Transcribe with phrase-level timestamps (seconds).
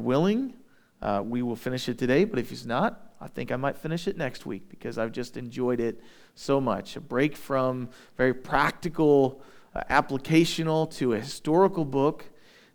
[0.00, 0.54] willing,
[1.02, 4.08] uh, we will finish it today, but if he's not, I think I might finish
[4.08, 6.00] it next week because I've just enjoyed it
[6.34, 6.96] so much.
[6.96, 9.42] A break from very practical,
[9.74, 12.26] uh, applicational to a historical book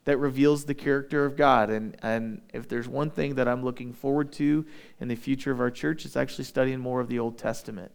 [0.05, 1.70] that reveals the character of God.
[1.70, 4.65] And, and if there's one thing that I'm looking forward to
[4.99, 7.92] in the future of our church, it's actually studying more of the Old Testament.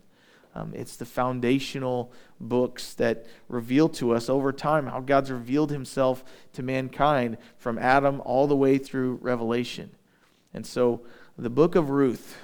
[0.54, 6.24] Um, it's the foundational books that reveal to us over time how God's revealed himself
[6.52, 9.90] to mankind from Adam all the way through Revelation.
[10.52, 11.02] And so
[11.36, 12.36] the book of Ruth,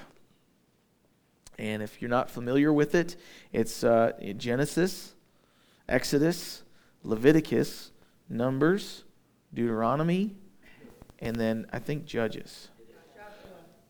[1.57, 3.15] and if you're not familiar with it,
[3.53, 5.13] it's uh, Genesis,
[5.87, 6.63] Exodus,
[7.03, 7.91] Leviticus,
[8.27, 9.05] Numbers,
[9.53, 10.35] Deuteronomy,
[11.19, 12.69] and then I think Judges.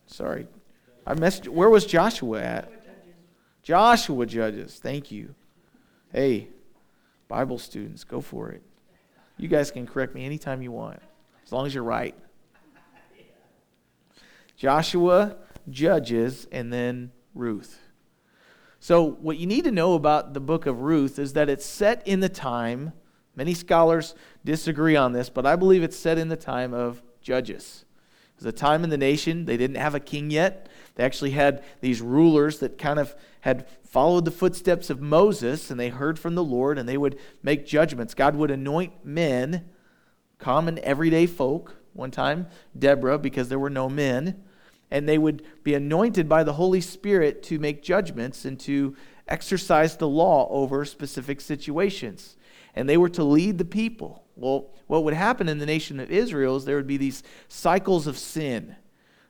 [0.06, 0.46] Sorry.
[1.06, 2.81] I messed where was Joshua at?
[3.62, 4.78] Joshua Judges.
[4.82, 5.34] Thank you.
[6.12, 6.48] Hey,
[7.28, 8.62] Bible students, go for it.
[9.38, 11.00] You guys can correct me anytime you want,
[11.44, 12.14] as long as you're right.
[14.56, 15.36] Joshua,
[15.70, 17.78] Judges, and then Ruth.
[18.78, 22.06] So, what you need to know about the book of Ruth is that it's set
[22.06, 22.92] in the time,
[23.34, 27.84] many scholars disagree on this, but I believe it's set in the time of Judges.
[28.36, 30.68] It was a time in the nation, they didn't have a king yet.
[30.94, 35.80] They actually had these rulers that kind of had followed the footsteps of Moses and
[35.80, 38.14] they heard from the Lord and they would make judgments.
[38.14, 39.70] God would anoint men,
[40.38, 42.46] common everyday folk, one time,
[42.78, 44.42] Deborah, because there were no men
[44.92, 48.94] and they would be anointed by the Holy Spirit to make judgments and to
[49.26, 52.36] exercise the law over specific situations.
[52.74, 54.24] And they were to lead the people.
[54.36, 58.06] Well, what would happen in the nation of Israel is there would be these cycles
[58.06, 58.76] of sin.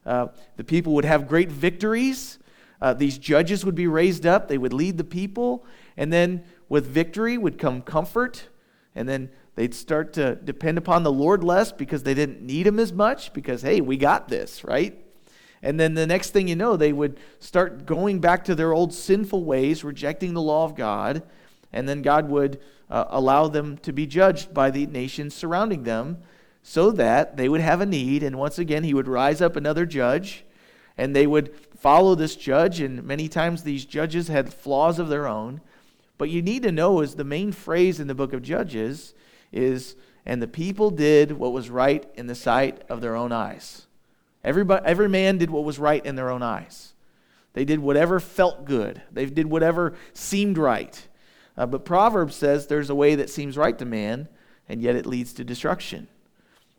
[0.04, 2.38] Uh, the people would have great victories.
[2.80, 4.48] Uh, these judges would be raised up.
[4.48, 5.64] They would lead the people.
[5.96, 8.48] And then with victory would come comfort.
[8.94, 12.78] And then they'd start to depend upon the Lord less because they didn't need him
[12.78, 14.98] as much because, hey, we got this, right?
[15.62, 18.92] And then the next thing you know, they would start going back to their old
[18.92, 21.22] sinful ways, rejecting the law of God.
[21.72, 22.60] And then God would
[22.90, 26.18] uh, allow them to be judged by the nations surrounding them
[26.62, 28.22] so that they would have a need.
[28.22, 30.44] And once again, He would rise up another judge,
[30.96, 32.80] and they would follow this judge.
[32.80, 35.60] And many times these judges had flaws of their own.
[36.18, 39.14] But you need to know is the main phrase in the book of Judges
[39.50, 43.86] is, and the people did what was right in the sight of their own eyes.
[44.44, 46.92] Everybody, every man did what was right in their own eyes.
[47.54, 49.02] They did whatever felt good.
[49.10, 51.06] They did whatever seemed right.
[51.56, 54.28] Uh, but Proverbs says there's a way that seems right to man,
[54.68, 56.08] and yet it leads to destruction.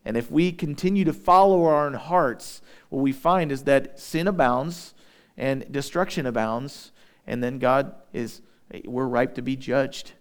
[0.05, 4.27] And if we continue to follow our own hearts, what we find is that sin
[4.27, 4.93] abounds
[5.37, 6.91] and destruction abounds,
[7.25, 8.41] and then God is,
[8.85, 10.13] we're ripe to be judged.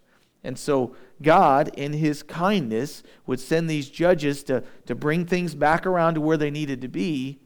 [0.44, 5.86] And so God, in his kindness, would send these judges to, to bring things back
[5.86, 7.38] around to where they needed to be.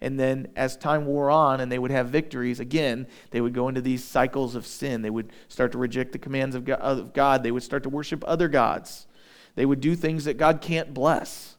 [0.00, 3.68] And then, as time wore on and they would have victories, again, they would go
[3.68, 5.02] into these cycles of sin.
[5.02, 7.42] They would start to reject the commands of God.
[7.44, 9.06] They would start to worship other gods.
[9.54, 11.51] They would do things that God can't bless.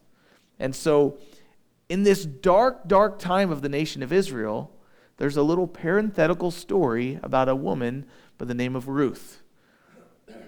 [0.58, 1.18] And so,
[1.88, 4.70] in this dark, dark time of the nation of Israel,
[5.16, 8.06] there's a little parenthetical story about a woman
[8.38, 9.42] by the name of Ruth.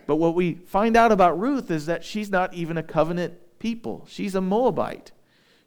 [0.06, 4.06] But what we find out about Ruth is that she's not even a covenant people.
[4.08, 5.12] She's a Moabite.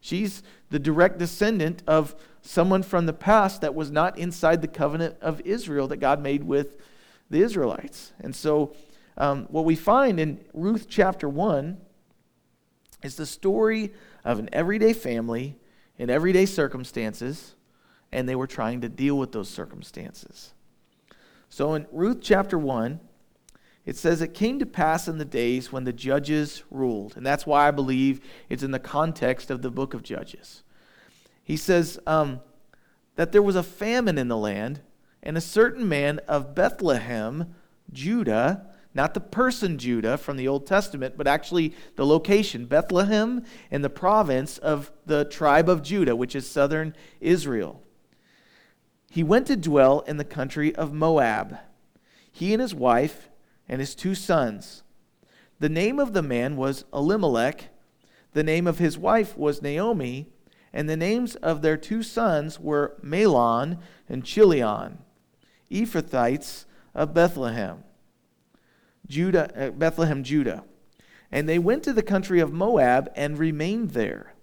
[0.01, 5.17] She's the direct descendant of someone from the past that was not inside the covenant
[5.21, 6.77] of Israel that God made with
[7.29, 8.13] the Israelites.
[8.19, 8.73] And so,
[9.17, 11.77] um, what we find in Ruth chapter 1
[13.03, 13.91] is the story
[14.23, 15.57] of an everyday family
[15.97, 17.55] in everyday circumstances,
[18.11, 20.53] and they were trying to deal with those circumstances.
[21.49, 22.99] So, in Ruth chapter 1,
[23.85, 27.17] it says, It came to pass in the days when the judges ruled.
[27.17, 30.63] And that's why I believe it's in the context of the book of Judges.
[31.43, 32.41] He says um,
[33.15, 34.81] that there was a famine in the land,
[35.23, 37.55] and a certain man of Bethlehem,
[37.91, 43.81] Judah, not the person Judah from the Old Testament, but actually the location, Bethlehem in
[43.81, 47.83] the province of the tribe of Judah, which is southern Israel.
[49.11, 51.57] He went to dwell in the country of Moab.
[52.31, 53.29] He and his wife
[53.67, 54.83] and his two sons.
[55.59, 57.69] The name of the man was Elimelech,
[58.33, 60.27] the name of his wife was Naomi,
[60.71, 64.99] and the names of their two sons were Mahlon and Chilion,
[65.71, 67.83] Ephrathites of Bethlehem,
[69.09, 70.63] Judah, uh, Bethlehem, Judah.
[71.31, 74.33] And they went to the country of Moab and remained there.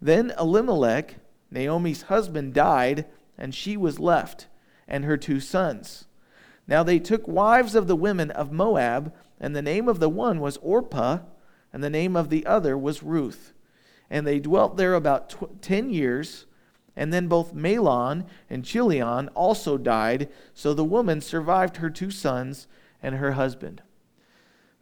[0.00, 1.16] Then Elimelech,
[1.50, 3.06] Naomi's husband, died,
[3.36, 4.46] and she was left,
[4.88, 6.06] and her two sons.
[6.66, 10.40] Now they took wives of the women of Moab, and the name of the one
[10.40, 11.18] was Orpah,
[11.72, 13.52] and the name of the other was Ruth.
[14.10, 16.46] And they dwelt there about tw- 10 years.
[16.94, 20.30] And then both Mahlon and Chilion also died.
[20.54, 22.66] So the woman survived her two sons
[23.02, 23.82] and her husband.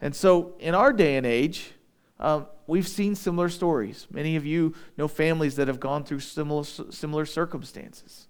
[0.04, 1.72] And so in our day and age,
[2.20, 4.06] um, we've seen similar stories.
[4.10, 8.28] Many of you know families that have gone through similar, similar circumstances.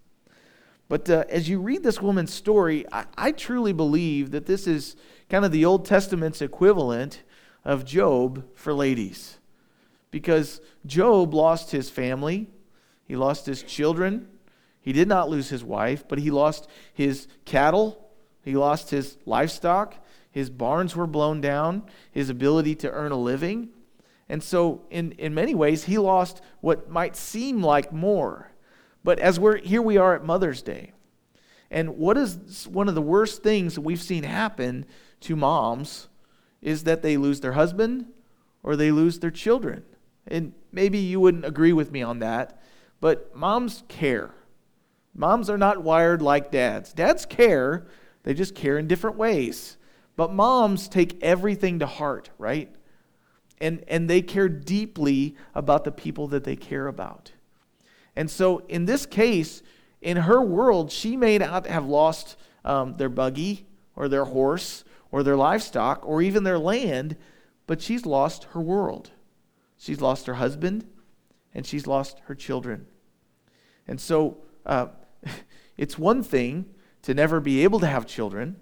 [0.87, 4.95] But uh, as you read this woman's story, I, I truly believe that this is
[5.29, 7.23] kind of the Old Testament's equivalent
[7.65, 9.37] of Job for ladies.
[10.11, 12.47] Because Job lost his family,
[13.03, 14.29] he lost his children,
[14.79, 18.09] he did not lose his wife, but he lost his cattle,
[18.43, 19.95] he lost his livestock,
[20.35, 23.69] his barns were blown down, his ability to earn a living.
[24.27, 28.51] And so, in, in many ways, he lost what might seem like more.
[29.01, 30.91] But as we're here, we are at Mother's Day.
[31.71, 34.85] And what is one of the worst things that we've seen happen
[35.21, 36.09] to moms
[36.61, 38.07] is that they lose their husband
[38.61, 39.85] or they lose their children.
[40.27, 42.61] And maybe you wouldn't agree with me on that,
[42.99, 44.31] but moms care.
[45.13, 46.91] Moms are not wired like dads.
[46.91, 47.87] Dads care,
[48.23, 49.77] they just care in different ways.
[50.15, 52.73] But moms take everything to heart, right?
[53.59, 57.31] And, and they care deeply about the people that they care about.
[58.15, 59.61] And so in this case,
[60.01, 63.65] in her world, she may not have lost um, their buggy
[63.95, 67.17] or their horse or their livestock or even their land,
[67.67, 69.11] but she's lost her world.
[69.77, 70.85] She's lost her husband
[71.53, 72.87] and she's lost her children.
[73.87, 74.87] And so uh,
[75.77, 76.65] it's one thing
[77.03, 78.57] to never be able to have children,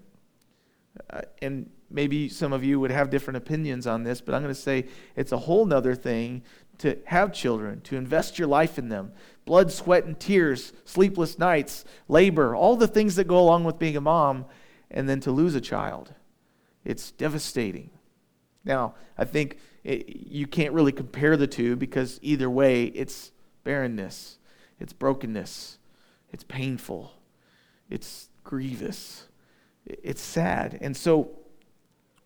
[1.09, 4.53] uh, and maybe some of you would have different opinions on this, but I'm going
[4.53, 6.43] to say it's a whole nother thing
[6.79, 9.11] to have children, to invest your life in them.
[9.45, 13.95] Blood, sweat, and tears, sleepless nights, labor, all the things that go along with being
[13.95, 14.45] a mom,
[14.89, 16.13] and then to lose a child.
[16.83, 17.91] It's devastating.
[18.65, 23.31] Now, I think it, you can't really compare the two because either way, it's
[23.63, 24.37] barrenness,
[24.79, 25.77] it's brokenness,
[26.31, 27.13] it's painful,
[27.89, 29.27] it's grievous.
[29.85, 30.77] It's sad.
[30.81, 31.31] And so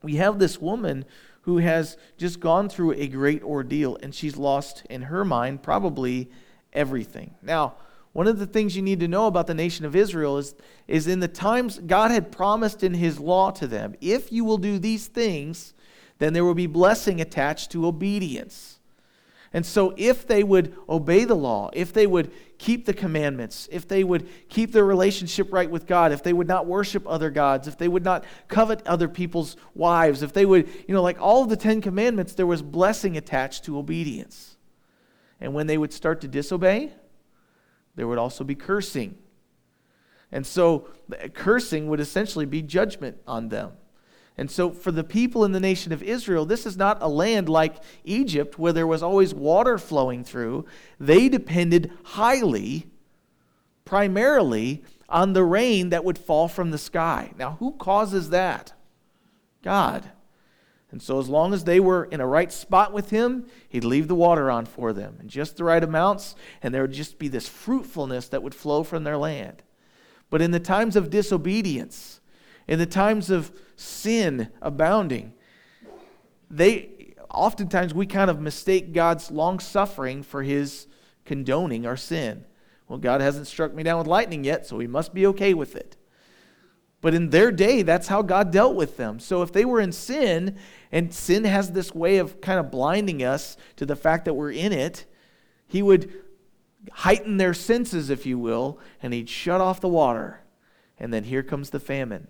[0.02, 1.06] we have this woman
[1.42, 6.30] who has just gone through a great ordeal and she's lost, in her mind, probably
[6.74, 7.36] everything.
[7.42, 7.76] Now,
[8.14, 10.56] one of the things you need to know about the nation of Israel is,
[10.88, 14.58] is in the times God had promised in his law to them, if you will
[14.58, 15.74] do these things,
[16.18, 18.80] then there will be blessing attached to obedience.
[19.54, 23.88] And so, if they would obey the law, if they would keep the commandments, if
[23.88, 27.68] they would keep their relationship right with God, if they would not worship other gods,
[27.68, 31.44] if they would not covet other people's wives, if they would, you know, like all
[31.44, 34.58] of the Ten Commandments, there was blessing attached to obedience.
[35.40, 36.92] And when they would start to disobey,
[37.96, 39.18] there would also be cursing.
[40.32, 43.74] And so, eh, cursing would essentially be judgment on them.
[44.38, 47.50] And so, for the people in the nation of Israel, this is not a land
[47.50, 50.66] like Egypt where there was always water flowing through.
[51.00, 52.88] They depended highly,
[53.84, 57.32] primarily, on the rain that would fall from the sky.
[57.38, 58.74] Now, who causes that?
[59.64, 60.12] God.
[60.92, 64.08] And so, as long as they were in a right spot with Him, He'd leave
[64.08, 67.28] the water on for them in just the right amounts, and there would just be
[67.28, 69.64] this fruitfulness that would flow from their land.
[70.30, 72.17] But in the times of disobedience,
[72.68, 75.34] in the times of sin abounding,
[76.50, 80.88] they oftentimes we kind of mistake God's long suffering for his
[81.26, 82.46] condoning our sin.
[82.88, 85.76] Well, God hasn't struck me down with lightning yet, so he must be okay with
[85.76, 85.98] it.
[87.02, 89.20] But in their day, that's how God dealt with them.
[89.20, 90.58] So if they were in sin,
[90.92, 94.52] and sin has this way of kind of blinding us to the fact that we're
[94.52, 95.06] in it,
[95.68, 96.12] he would
[96.92, 100.42] heighten their senses, if you will, and he'd shut off the water.
[100.98, 102.28] And then here comes the famine.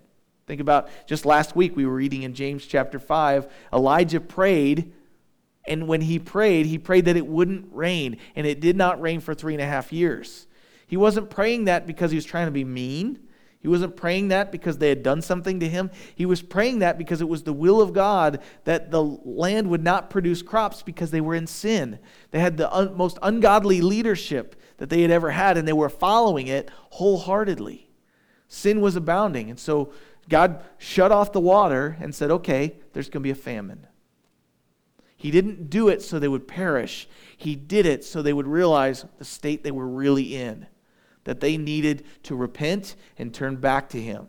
[0.48, 3.46] Think about just last week, we were reading in James chapter 5.
[3.70, 4.94] Elijah prayed,
[5.66, 9.20] and when he prayed, he prayed that it wouldn't rain, and it did not rain
[9.20, 10.46] for three and a half years.
[10.86, 13.18] He wasn't praying that because he was trying to be mean.
[13.60, 15.90] He wasn't praying that because they had done something to him.
[16.14, 19.84] He was praying that because it was the will of God that the land would
[19.84, 21.98] not produce crops because they were in sin.
[22.30, 25.90] They had the un- most ungodly leadership that they had ever had, and they were
[25.90, 27.90] following it wholeheartedly.
[28.48, 29.50] Sin was abounding.
[29.50, 29.92] And so
[30.28, 33.86] God shut off the water and said, okay, there's going to be a famine.
[35.16, 37.08] He didn't do it so they would perish.
[37.36, 40.66] He did it so they would realize the state they were really in,
[41.24, 44.28] that they needed to repent and turn back to Him.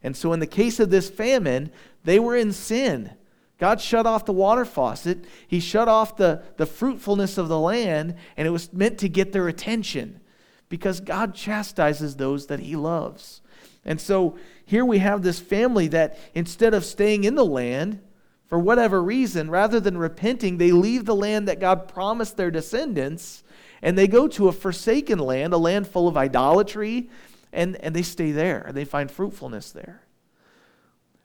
[0.00, 1.72] And so, in the case of this famine,
[2.04, 3.12] they were in sin.
[3.58, 8.14] God shut off the water faucet, He shut off the, the fruitfulness of the land,
[8.36, 10.20] and it was meant to get their attention
[10.68, 13.40] because God chastises those that He loves.
[13.84, 18.00] And so here we have this family that instead of staying in the land,
[18.46, 23.42] for whatever reason, rather than repenting, they leave the land that God promised their descendants
[23.80, 27.10] and they go to a forsaken land, a land full of idolatry,
[27.52, 30.02] and, and they stay there and they find fruitfulness there.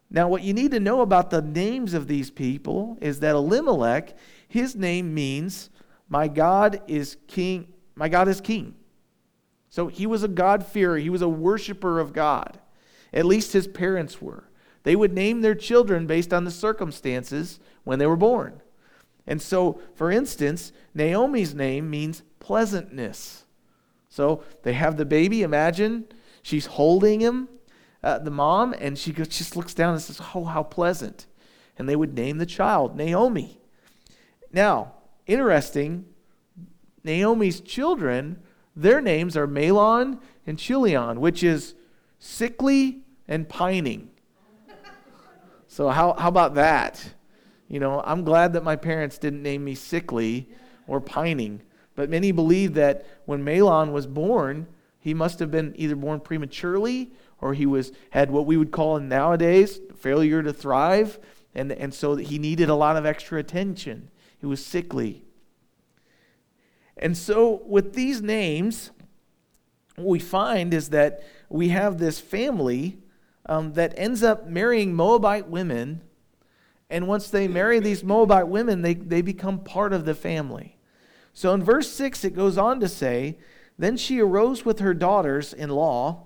[0.10, 4.18] Now, what you need to know about the names of these people is that Elimelech,
[4.48, 5.70] his name means,
[6.08, 7.74] My God is king.
[7.96, 8.76] My God is king.
[9.70, 10.98] So he was a God-fearer.
[10.98, 12.60] He was a worshiper of God.
[13.14, 14.46] At least his parents were.
[14.84, 18.62] They would name their children based on the circumstances when they were born.
[19.26, 23.44] And so, for instance, Naomi's name means pleasantness.
[24.10, 25.44] So they have the baby.
[25.44, 26.08] Imagine
[26.42, 27.50] she's holding him,
[28.02, 31.26] uh, the mom, and she just looks down and says, Oh, how pleasant.
[31.78, 33.60] And they would name the child Naomi.
[34.52, 34.94] Now,
[35.26, 36.06] interesting,
[37.04, 38.42] Naomi's children,
[38.76, 41.76] their names are Mahlon and Chilion, which is
[42.20, 44.10] sickly and pining.
[45.68, 47.14] So, how, how about that?
[47.68, 50.50] You know, I'm glad that my parents didn't name me sickly
[50.88, 51.62] or pining.
[51.96, 54.68] But many believe that when Mahlon was born,
[55.00, 59.00] he must have been either born prematurely or he was had what we would call
[59.00, 61.20] nowadays failure to thrive,
[61.54, 64.10] and, and so he needed a lot of extra attention.
[64.40, 65.24] He was sickly.
[66.98, 68.92] And so with these names,
[69.96, 72.98] what we find is that we have this family
[73.46, 76.02] um, that ends up marrying Moabite women.
[76.90, 80.78] And once they marry these Moabite women, they, they become part of the family.
[81.34, 83.38] So in verse 6, it goes on to say,
[83.78, 86.24] Then she arose with her daughters in law,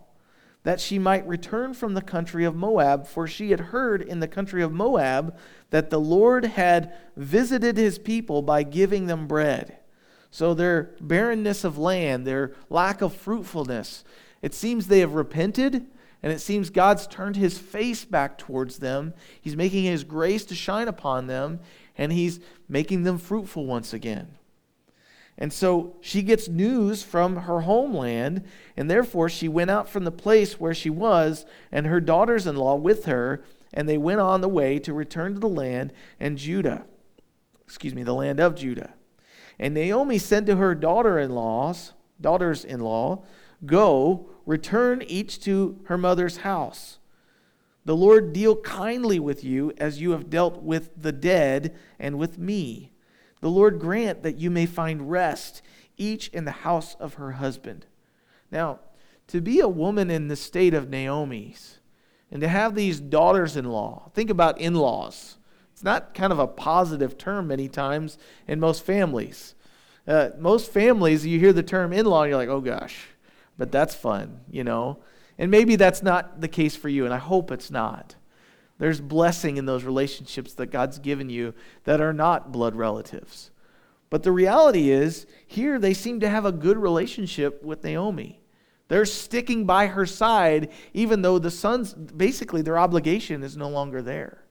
[0.64, 4.28] that she might return from the country of Moab, for she had heard in the
[4.28, 5.36] country of Moab
[5.72, 9.78] that the Lord had visited his people by giving them bread.
[10.30, 14.04] So their barrenness of land, their lack of fruitfulness,
[14.42, 15.86] it seems they have repented
[16.24, 19.14] and it seems God's turned his face back towards them.
[19.42, 21.60] He's making his grace to shine upon them,
[21.98, 24.36] and he's making them fruitful once again.
[25.38, 28.44] And so she gets news from her homeland,
[28.78, 32.56] and therefore she went out from the place where she was, and her daughters in
[32.56, 33.44] law with her,
[33.74, 36.86] and they went on the way to return to the land and Judah.
[37.66, 38.94] Excuse me, the land of Judah.
[39.58, 43.24] And Naomi said to her daughter in laws, daughters in law,
[43.66, 47.00] Go, return each to her mother's house.
[47.86, 52.38] The Lord deal kindly with you as you have dealt with the dead and with
[52.38, 52.92] me.
[53.42, 55.62] The Lord grant that you may find rest,
[55.98, 57.88] each in the house of her husband.
[58.52, 58.80] Now,
[59.28, 61.80] to be a woman in the state of Naomi's
[62.32, 65.38] and to have these daughters in law, think about in laws.
[65.74, 68.18] It's not kind of a positive term many times
[68.48, 69.56] in most families.
[70.08, 73.08] Uh, most families, you hear the term in law, you're like, oh gosh,
[73.62, 74.98] but that's fun, you know?
[75.38, 78.16] And maybe that's not the case for you, and I hope it's not.
[78.80, 81.54] There's blessing in those relationships that God's given you
[81.84, 83.52] that are not blood relatives.
[84.10, 88.42] But the reality is, here they seem to have a good relationship with Naomi.
[88.88, 94.02] They're sticking by her side, even though the sons, basically, their obligation is no longer
[94.02, 94.44] there.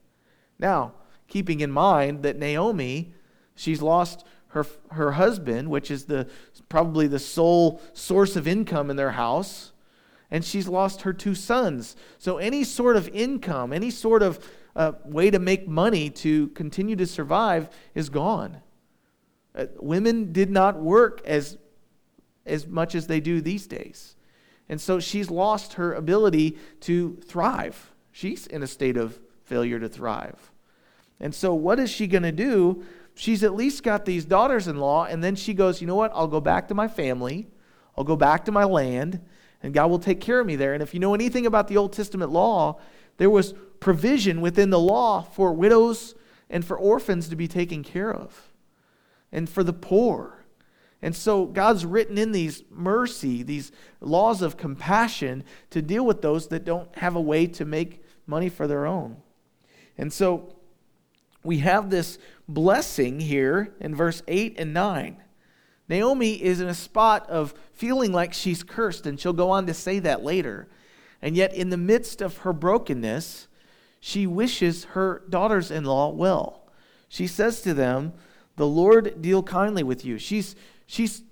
[0.57, 0.93] Now,
[1.27, 3.13] keeping in mind that Naomi,
[3.55, 6.27] she's lost her, her husband, which is the,
[6.69, 9.71] probably the sole source of income in their house,
[10.29, 11.95] and she's lost her two sons.
[12.17, 14.39] So, any sort of income, any sort of
[14.75, 18.57] uh, way to make money to continue to survive is gone.
[19.53, 21.57] Uh, women did not work as,
[22.45, 24.15] as much as they do these days.
[24.69, 27.91] And so she's lost her ability to thrive.
[28.13, 30.51] She's in a state of failure to thrive.
[31.19, 32.83] And so, what is she going to do?
[33.15, 36.11] She's at least got these daughters in law, and then she goes, You know what?
[36.13, 37.47] I'll go back to my family,
[37.97, 39.21] I'll go back to my land,
[39.63, 40.73] and God will take care of me there.
[40.73, 42.79] And if you know anything about the Old Testament law,
[43.17, 46.15] there was provision within the law for widows
[46.49, 48.51] and for orphans to be taken care of,
[49.31, 50.37] and for the poor.
[51.03, 56.47] And so God's written in these mercy, these laws of compassion to deal with those
[56.49, 59.17] that don't have a way to make money for their own.
[59.97, 60.55] And so
[61.43, 62.17] we have this
[62.47, 65.17] blessing here in verse 8 and 9.
[65.89, 69.73] Naomi is in a spot of feeling like she's cursed, and she'll go on to
[69.73, 70.67] say that later.
[71.21, 73.47] And yet, in the midst of her brokenness,
[73.99, 76.67] she wishes her daughters in law well.
[77.09, 78.13] She says to them,
[78.55, 80.17] The Lord deal kindly with you.
[80.17, 80.55] She's,
[80.87, 81.23] she's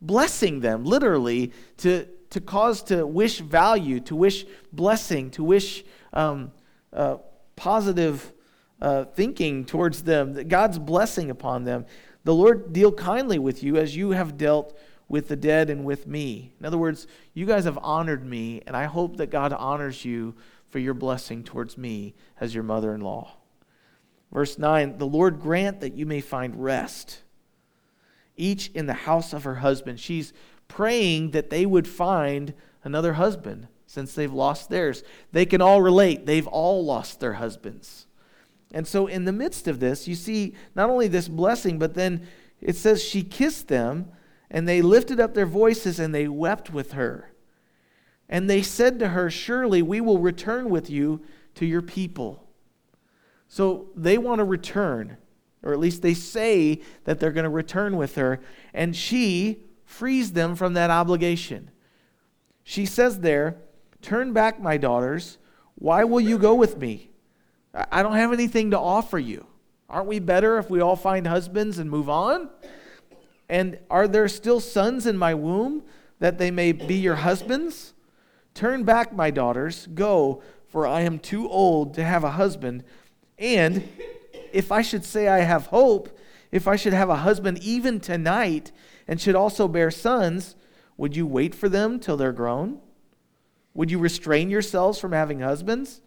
[0.00, 6.52] blessing them, literally, to, to cause to wish value, to wish blessing, to wish um,
[6.92, 7.18] uh,
[7.56, 8.32] positive
[8.80, 11.86] uh, thinking towards them, God's blessing upon them.
[12.24, 14.76] The Lord deal kindly with you as you have dealt
[15.08, 16.52] with the dead and with me.
[16.60, 20.34] In other words, you guys have honored me, and I hope that God honors you
[20.70, 23.36] for your blessing towards me as your mother in law.
[24.32, 27.22] Verse 9 The Lord grant that you may find rest,
[28.36, 29.98] each in the house of her husband.
[29.98, 30.32] She's
[30.68, 35.02] praying that they would find another husband since they've lost theirs.
[35.32, 38.06] They can all relate, they've all lost their husbands.
[38.72, 42.26] And so, in the midst of this, you see not only this blessing, but then
[42.60, 44.10] it says she kissed them,
[44.50, 47.32] and they lifted up their voices and they wept with her.
[48.28, 51.22] And they said to her, Surely we will return with you
[51.56, 52.48] to your people.
[53.48, 55.16] So they want to return,
[55.62, 58.40] or at least they say that they're going to return with her,
[58.72, 61.70] and she frees them from that obligation.
[62.62, 63.56] She says there,
[64.02, 65.38] Turn back, my daughters.
[65.74, 67.09] Why will you go with me?
[67.74, 69.46] I don't have anything to offer you.
[69.88, 72.48] Aren't we better if we all find husbands and move on?
[73.48, 75.82] And are there still sons in my womb
[76.20, 77.94] that they may be your husbands?
[78.54, 79.88] Turn back, my daughters.
[79.88, 82.84] Go, for I am too old to have a husband.
[83.38, 83.88] And
[84.52, 86.16] if I should say I have hope,
[86.52, 88.72] if I should have a husband even tonight
[89.08, 90.56] and should also bear sons,
[90.96, 92.80] would you wait for them till they're grown?
[93.74, 96.02] Would you restrain yourselves from having husbands?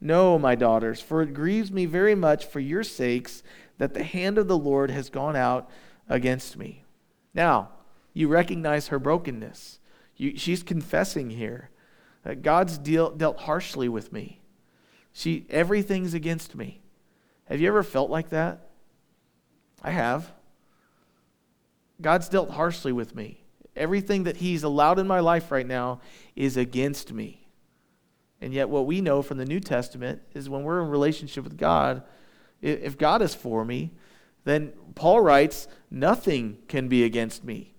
[0.00, 3.42] No, my daughters, for it grieves me very much for your sakes
[3.78, 5.68] that the hand of the Lord has gone out
[6.08, 6.84] against me.
[7.34, 7.70] Now,
[8.12, 9.78] you recognize her brokenness.
[10.16, 11.70] You, she's confessing here.
[12.24, 14.40] that God's deal, dealt harshly with me.
[15.12, 16.80] She, everything's against me.
[17.46, 18.68] Have you ever felt like that?
[19.82, 20.32] I have.
[22.00, 23.42] God's dealt harshly with me.
[23.74, 26.00] Everything that He's allowed in my life right now
[26.36, 27.37] is against me.
[28.40, 31.56] And yet, what we know from the New Testament is when we're in relationship with
[31.56, 32.02] God,
[32.62, 33.90] if God is for me,
[34.44, 37.74] then Paul writes, nothing can be against me.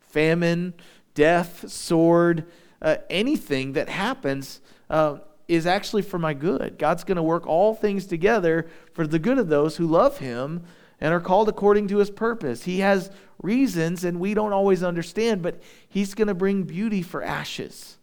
[0.00, 0.74] Famine,
[1.14, 2.46] death, sword,
[2.80, 5.18] uh, anything that happens uh,
[5.48, 6.78] is actually for my good.
[6.78, 10.62] God's going to work all things together for the good of those who love Him
[11.00, 12.64] and are called according to His purpose.
[12.64, 13.10] He has
[13.42, 17.98] reasons, and we don't always understand, but He's going to bring beauty for ashes.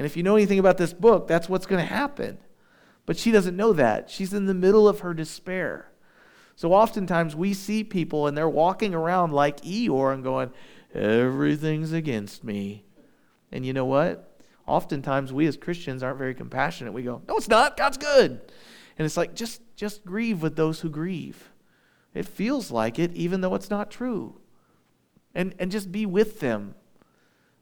[0.00, 2.38] And if you know anything about this book, that's what's going to happen.
[3.04, 4.08] But she doesn't know that.
[4.08, 5.92] She's in the middle of her despair.
[6.56, 10.52] So oftentimes we see people and they're walking around like Eeyore and going,
[10.94, 12.86] Everything's against me.
[13.52, 14.40] And you know what?
[14.66, 16.94] Oftentimes we as Christians aren't very compassionate.
[16.94, 17.76] We go, No, it's not.
[17.76, 18.40] God's good.
[18.96, 21.50] And it's like, just, just grieve with those who grieve.
[22.14, 24.40] It feels like it, even though it's not true.
[25.34, 26.74] And, and just be with them.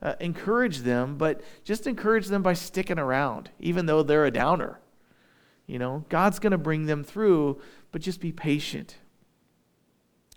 [0.01, 4.79] Uh, encourage them, but just encourage them by sticking around, even though they're a downer.
[5.67, 8.97] You know, God's going to bring them through, but just be patient.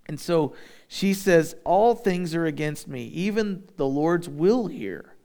[0.08, 0.54] And so
[0.88, 5.16] she says, All things are against me, even the Lord's will here.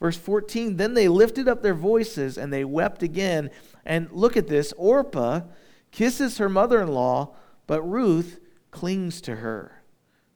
[0.00, 3.50] Verse 14 Then they lifted up their voices and they wept again.
[3.84, 5.42] And look at this Orpah
[5.90, 7.34] kisses her mother in law,
[7.66, 9.79] but Ruth clings to her.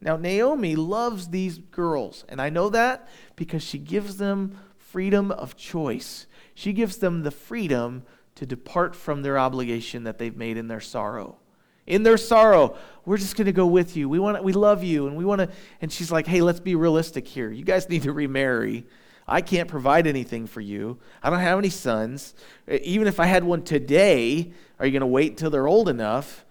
[0.05, 5.57] Now, Naomi loves these girls, and I know that because she gives them freedom of
[5.57, 6.27] choice.
[6.55, 10.81] She gives them the freedom to depart from their obligation that they've made in their
[10.81, 11.39] sorrow.
[11.87, 14.09] In their sorrow, we're just going to go with you.
[14.09, 15.49] We want we love you and we want to
[15.81, 17.51] and she's like, "Hey, let's be realistic here.
[17.51, 18.87] You guys need to remarry.
[19.27, 20.99] I can't provide anything for you.
[21.23, 22.35] I don't have any sons.
[22.69, 26.45] Even if I had one today, are you going to wait until they're old enough?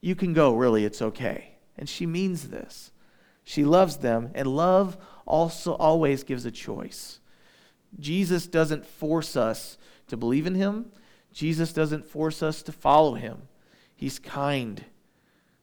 [0.00, 2.92] You can go, really, it's okay." And she means this.
[3.42, 7.20] She loves them, and love also always gives a choice.
[7.98, 9.76] Jesus doesn't force us
[10.08, 10.92] to believe in him.
[11.32, 13.42] Jesus doesn't force us to follow him.
[13.94, 14.84] He's kind.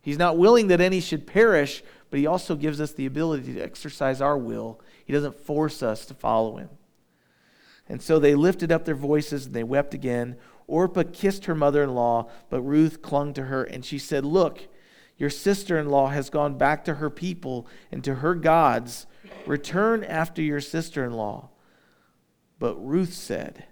[0.01, 3.61] He's not willing that any should perish, but he also gives us the ability to
[3.61, 4.79] exercise our will.
[5.05, 6.69] He doesn't force us to follow him.
[7.87, 10.37] And so they lifted up their voices and they wept again.
[10.67, 14.67] Orpah kissed her mother in law, but Ruth clung to her, and she said, Look,
[15.21, 19.05] your sister in law has gone back to her people and to her gods.
[19.45, 21.49] Return after your sister in law.
[22.57, 23.65] But Ruth said,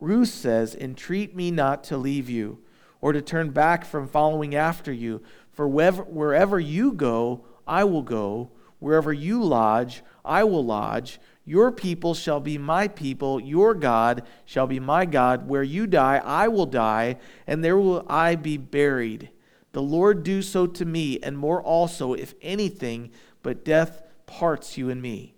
[0.00, 2.58] Ruth says, Entreat me not to leave you
[3.02, 5.20] or to turn back from following after you.
[5.52, 8.50] For wherever, wherever you go, I will go.
[8.78, 11.20] Wherever you lodge, I will lodge.
[11.44, 13.38] Your people shall be my people.
[13.38, 15.46] Your God shall be my God.
[15.46, 19.30] Where you die, I will die, and there will I be buried.
[19.72, 23.10] The Lord do so to me, and more also, if anything
[23.42, 25.34] but death parts you and me.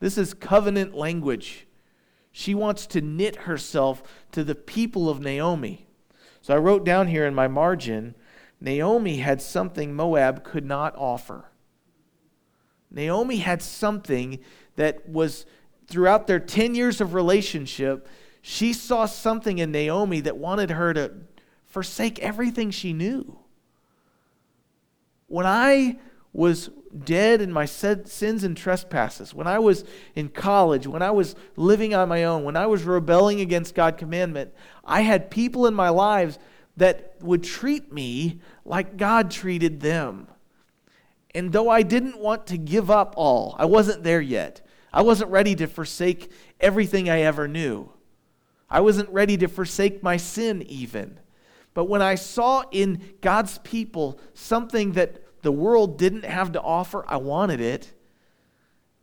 [0.00, 1.66] This is covenant language.
[2.30, 5.86] She wants to knit herself to the people of Naomi.
[6.40, 8.14] So I wrote down here in my margin
[8.60, 11.46] Naomi had something Moab could not offer.
[12.92, 14.38] Naomi had something
[14.76, 15.46] that was
[15.86, 18.08] throughout their 10 years of relationship,
[18.40, 21.12] she saw something in Naomi that wanted her to
[21.66, 23.38] forsake everything she knew.
[25.28, 25.98] When I
[26.32, 26.70] was
[27.04, 31.94] dead in my sins and trespasses, when I was in college, when I was living
[31.94, 34.52] on my own, when I was rebelling against God's commandment,
[34.84, 36.38] I had people in my lives
[36.76, 40.26] that would treat me like God treated them.
[41.34, 44.60] And though I didn't want to give up all, I wasn't there yet.
[44.92, 47.90] I wasn't ready to forsake everything I ever knew.
[48.68, 51.18] I wasn't ready to forsake my sin, even.
[51.74, 57.04] But when I saw in God's people something that the world didn't have to offer,
[57.08, 57.92] I wanted it.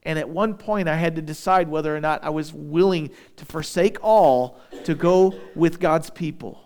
[0.03, 3.45] And at one point, I had to decide whether or not I was willing to
[3.45, 6.63] forsake all to go with God's people.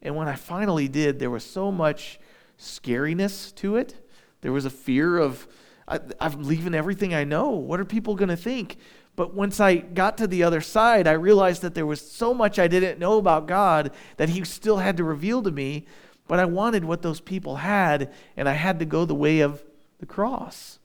[0.00, 2.20] And when I finally did, there was so much
[2.58, 3.96] scariness to it.
[4.40, 5.46] There was a fear of,
[5.86, 7.50] I, am leaving everything I know.
[7.50, 8.76] What are people going to think?
[9.16, 12.58] But once I got to the other side, I realized that there was so much
[12.58, 15.86] I didn't know about God that He still had to reveal to me.
[16.28, 19.64] But I wanted what those people had, and I had to go the way of
[19.98, 20.78] the cross.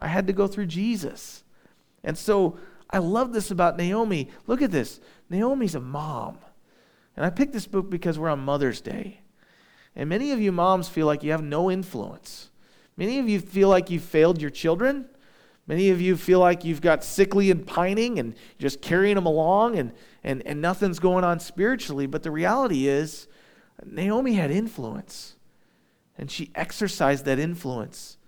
[0.00, 1.42] I had to go through Jesus.
[2.04, 2.58] And so
[2.90, 4.30] I love this about Naomi.
[4.46, 6.38] Look at this Naomi's a mom.
[7.16, 9.20] And I picked this book because we're on Mother's Day.
[9.96, 12.50] And many of you moms feel like you have no influence.
[12.96, 15.06] Many of you feel like you've failed your children.
[15.66, 19.76] Many of you feel like you've got sickly and pining and just carrying them along
[19.76, 22.06] and, and, and nothing's going on spiritually.
[22.06, 23.26] But the reality is,
[23.84, 25.34] Naomi had influence
[26.16, 28.18] and she exercised that influence.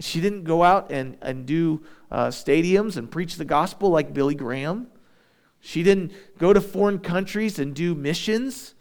[0.00, 4.34] She didn't go out and, and do uh, stadiums and preach the gospel like Billy
[4.34, 4.88] Graham.
[5.60, 8.74] She didn't go to foreign countries and do missions.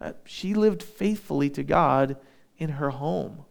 [0.00, 2.16] Uh, she lived faithfully to God
[2.56, 3.44] in her home.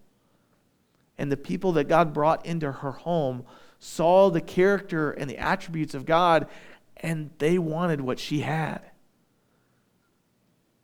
[1.22, 3.46] And the people that God brought into her home
[3.78, 6.48] saw the character and the attributes of God,
[6.98, 8.82] and they wanted what she had.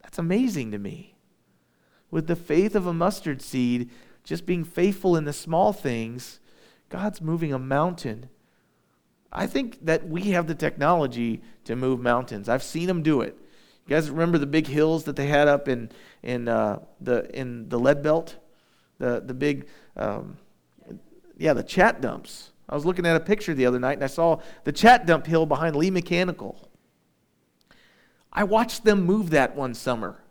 [0.04, 1.16] That's amazing to me.
[2.12, 3.90] With the faith of a mustard seed,
[4.24, 6.40] just being faithful in the small things,
[6.90, 8.30] God's moving a mountain.
[9.34, 12.48] I think that we have the technology to move mountains.
[12.48, 13.36] I've seen them do it.
[13.88, 15.90] You guys remember the big hills that they had up in
[16.22, 18.36] in uh, the in the lead belt,
[19.00, 20.38] the the big um,
[21.38, 22.52] yeah, the chat dumps.
[22.70, 25.26] I was looking at a picture the other night and I saw the chat dump
[25.26, 26.70] hill behind Lee Mechanical.
[28.34, 30.22] I watched them move that one summer.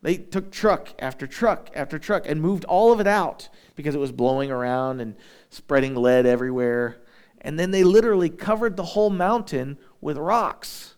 [0.00, 3.98] They took truck after truck after truck and moved all of it out because it
[3.98, 5.16] was blowing around and
[5.50, 6.98] spreading lead everywhere.
[7.40, 10.94] And then they literally covered the whole mountain with rocks.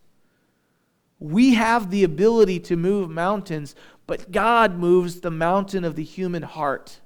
[1.18, 3.74] We have the ability to move mountains,
[4.10, 6.98] but God moves the mountain of the human heart.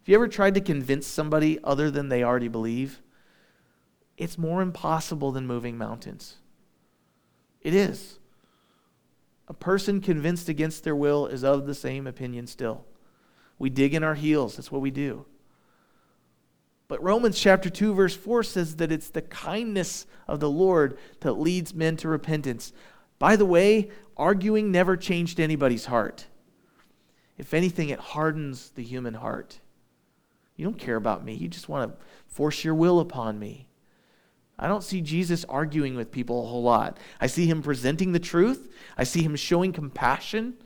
[0.00, 3.00] Have you ever tried to convince somebody other than they already believe?
[4.16, 6.38] It's more impossible than moving mountains.
[7.60, 8.18] It is.
[9.46, 12.84] A person convinced against their will is of the same opinion still.
[13.56, 14.56] We dig in our heels.
[14.56, 15.26] That's what we do.
[16.88, 21.34] But Romans chapter 2, verse 4 says that it's the kindness of the Lord that
[21.34, 22.72] leads men to repentance.
[23.24, 26.26] By the way, arguing never changed anybody's heart.
[27.38, 29.60] If anything, it hardens the human heart.
[30.56, 31.32] You don't care about me.
[31.32, 33.66] You just want to force your will upon me.
[34.58, 36.98] I don't see Jesus arguing with people a whole lot.
[37.18, 38.70] I see him presenting the truth.
[38.98, 40.58] I see him showing compassion.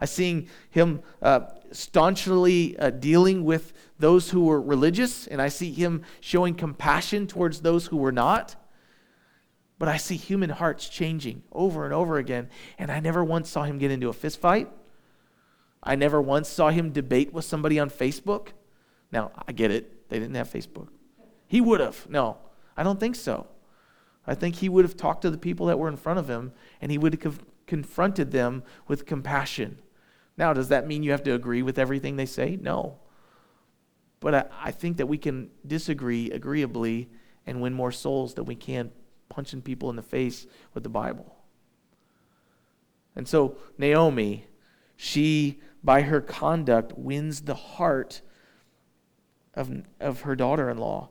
[0.00, 1.40] I see him uh,
[1.72, 7.62] staunchly uh, dealing with those who were religious, and I see him showing compassion towards
[7.62, 8.54] those who were not.
[9.78, 13.64] But I see human hearts changing over and over again, and I never once saw
[13.64, 14.70] him get into a fist fight.
[15.82, 18.48] I never once saw him debate with somebody on Facebook.
[19.12, 20.08] Now, I get it.
[20.08, 20.88] They didn't have Facebook.
[21.46, 22.08] He would have.
[22.08, 22.38] No,
[22.76, 23.46] I don't think so.
[24.26, 26.52] I think he would have talked to the people that were in front of him
[26.80, 29.78] and he would have confronted them with compassion.
[30.36, 32.58] Now, does that mean you have to agree with everything they say?
[32.60, 32.98] No.
[34.20, 37.10] But I, I think that we can disagree agreeably
[37.46, 38.90] and win more souls than we can
[39.28, 41.36] punching people in the face with the Bible.
[43.16, 44.46] And so, Naomi,
[44.96, 48.22] she, by her conduct, wins the heart
[49.54, 51.08] of, of her daughter-in-law.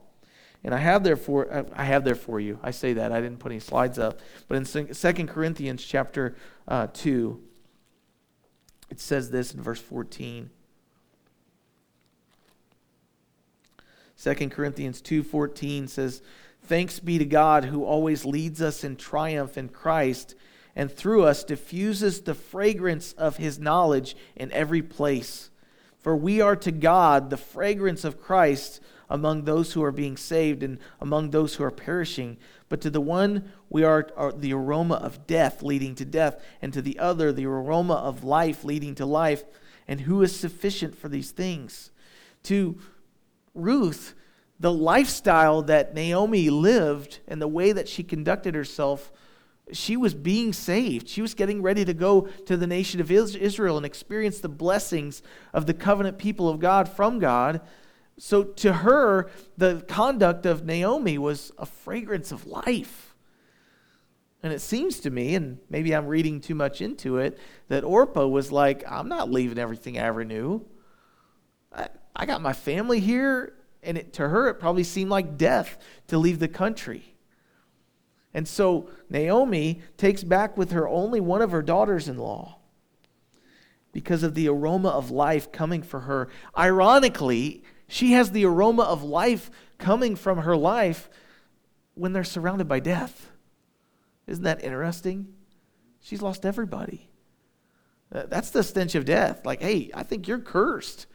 [0.66, 2.58] And I have there for uh, I have there for you.
[2.64, 6.38] I say that I didn't put any slides up, but in Second Corinthians chapter
[6.70, 7.42] uh, two,
[8.90, 10.52] it says this in verse fourteen.
[14.24, 16.22] 2 Corinthians 2:14 says,
[16.66, 20.36] "Thanks be to God who always leads us in triumph in Christ
[20.76, 25.50] and through us diffuses the fragrance of his knowledge in every place."
[26.00, 30.64] For we are to God the fragrance of Christ among those who are being saved
[30.64, 32.38] and among those who are perishing.
[32.68, 36.74] But to the one we are, are, the aroma of death leading to death, and
[36.74, 39.44] to the other the aroma of life leading to life.
[39.88, 41.92] And who is sufficient for these things?
[42.44, 42.78] To
[43.54, 44.14] Ruth,
[44.64, 49.12] the lifestyle that Naomi lived and the way that she conducted herself
[49.74, 51.10] she was being saved.
[51.10, 55.22] She was getting ready to go to the nation of Israel and experience the blessings
[55.54, 57.60] of the covenant people of God from God.
[58.18, 63.16] So to her, the conduct of Naomi was a fragrance of life.
[64.44, 68.28] And it seems to me, and maybe I'm reading too much into it, that Orpah
[68.28, 70.66] was like, I'm not leaving everything I ever knew.
[71.76, 73.56] I, I got my family here.
[73.84, 77.16] And it, to her, it probably seemed like death to leave the country.
[78.34, 82.58] And so Naomi takes back with her only one of her daughters in law
[83.92, 86.30] because of the aroma of life coming for her.
[86.58, 91.10] Ironically, she has the aroma of life coming from her life
[91.94, 93.30] when they're surrounded by death.
[94.26, 95.28] Isn't that interesting?
[96.02, 97.10] She's lost everybody.
[98.10, 99.46] That's the stench of death.
[99.46, 101.08] Like, hey, I think you're cursed.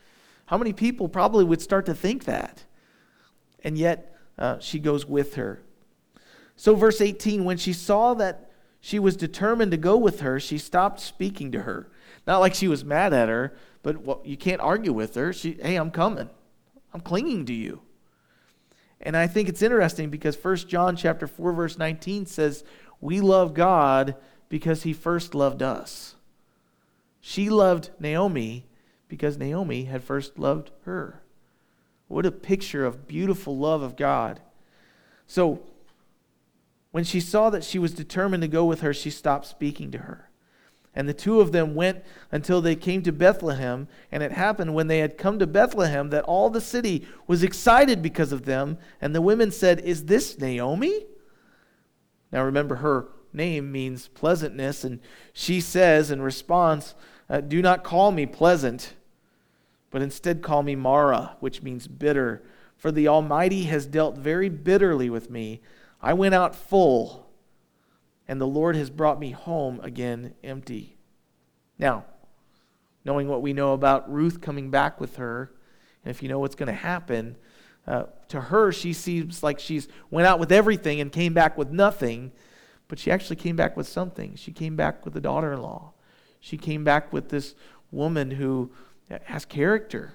[0.48, 2.64] How many people probably would start to think that?
[3.62, 5.60] And yet, uh, she goes with her.
[6.56, 10.56] So, verse 18, when she saw that she was determined to go with her, she
[10.56, 11.90] stopped speaking to her.
[12.26, 15.34] Not like she was mad at her, but well, you can't argue with her.
[15.34, 16.30] She, hey, I'm coming.
[16.94, 17.82] I'm clinging to you.
[19.02, 22.64] And I think it's interesting because 1 John chapter 4 verse 19 says,
[23.02, 24.16] "We love God
[24.48, 26.14] because he first loved us."
[27.20, 28.64] She loved Naomi
[29.08, 31.22] because Naomi had first loved her.
[32.08, 34.40] What a picture of beautiful love of God.
[35.26, 35.60] So,
[36.90, 39.98] when she saw that she was determined to go with her, she stopped speaking to
[39.98, 40.28] her.
[40.94, 43.86] And the two of them went until they came to Bethlehem.
[44.10, 48.02] And it happened when they had come to Bethlehem that all the city was excited
[48.02, 48.78] because of them.
[49.00, 51.06] And the women said, Is this Naomi?
[52.32, 54.82] Now remember, her name means pleasantness.
[54.82, 54.98] And
[55.32, 56.94] she says in response,
[57.30, 58.94] uh, Do not call me pleasant,
[59.90, 62.42] but instead call me Mara, which means bitter.
[62.76, 65.60] For the Almighty has dealt very bitterly with me.
[66.00, 67.28] I went out full,
[68.28, 70.96] and the Lord has brought me home again empty.
[71.78, 72.04] Now,
[73.04, 75.52] knowing what we know about Ruth coming back with her,
[76.04, 77.36] and if you know what's going to happen,
[77.86, 81.70] uh, to her, she seems like she's went out with everything and came back with
[81.70, 82.32] nothing,
[82.86, 84.34] but she actually came back with something.
[84.36, 85.92] She came back with a daughter-in-law.
[86.38, 87.54] She came back with this
[87.90, 88.70] woman who
[89.24, 90.14] has character.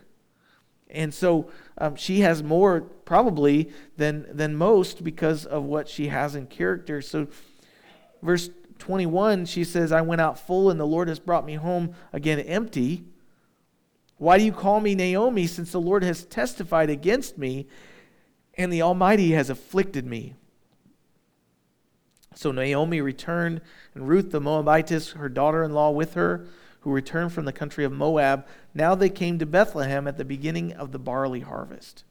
[0.90, 6.36] And so um, she has more probably than, than most because of what she has
[6.36, 7.02] in character.
[7.02, 7.28] So,
[8.22, 11.96] verse 21, she says, I went out full, and the Lord has brought me home
[12.12, 13.04] again empty.
[14.18, 17.68] Why do you call me Naomi, since the Lord has testified against me,
[18.56, 20.36] and the Almighty has afflicted me?
[22.36, 23.62] So Naomi returned,
[23.96, 26.46] and Ruth the Moabitess, her daughter in law, with her
[26.84, 28.46] who returned from the country of Moab.
[28.74, 32.04] Now they came to Bethlehem at the beginning of the barley harvest.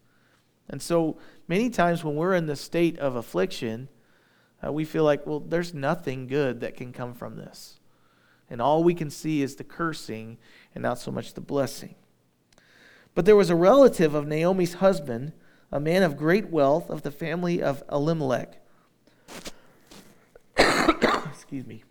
[0.67, 3.91] And so many times when we're in the state of affliction,
[4.65, 7.81] uh, we feel like, well, there's nothing good that can come from this.
[8.49, 10.39] And all we can see is the cursing
[10.75, 11.95] and not so much the blessing.
[13.15, 15.33] But there was a relative of Naomi's husband,
[15.71, 18.59] a man of great wealth of the family of Elimelech.
[20.57, 21.85] Excuse me.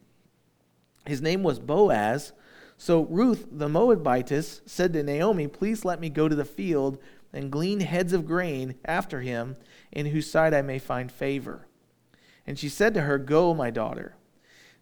[1.06, 2.34] His name was Boaz,
[2.82, 6.98] so Ruth the Moabitess said to Naomi, Please let me go to the field
[7.32, 9.56] and glean heads of grain after him,
[9.91, 11.67] in whose sight I may find favor.
[12.48, 14.15] And she said to her, Go, my daughter.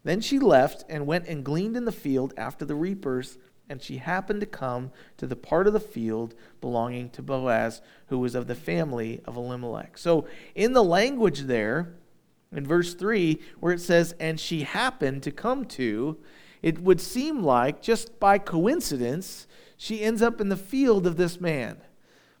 [0.02, 3.36] Then she left and went and gleaned in the field after the reapers,
[3.68, 8.18] and she happened to come to the part of the field belonging to Boaz, who
[8.18, 9.98] was of the family of Elimelech.
[9.98, 11.92] So in the language there,
[12.50, 16.16] in verse 3, where it says, And she happened to come to,
[16.62, 19.46] it would seem like, just by coincidence,
[19.76, 21.78] she ends up in the field of this man.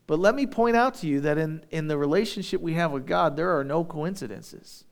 [0.06, 3.06] But let me point out to you that in, in the relationship we have with
[3.06, 4.84] God, there are no coincidences.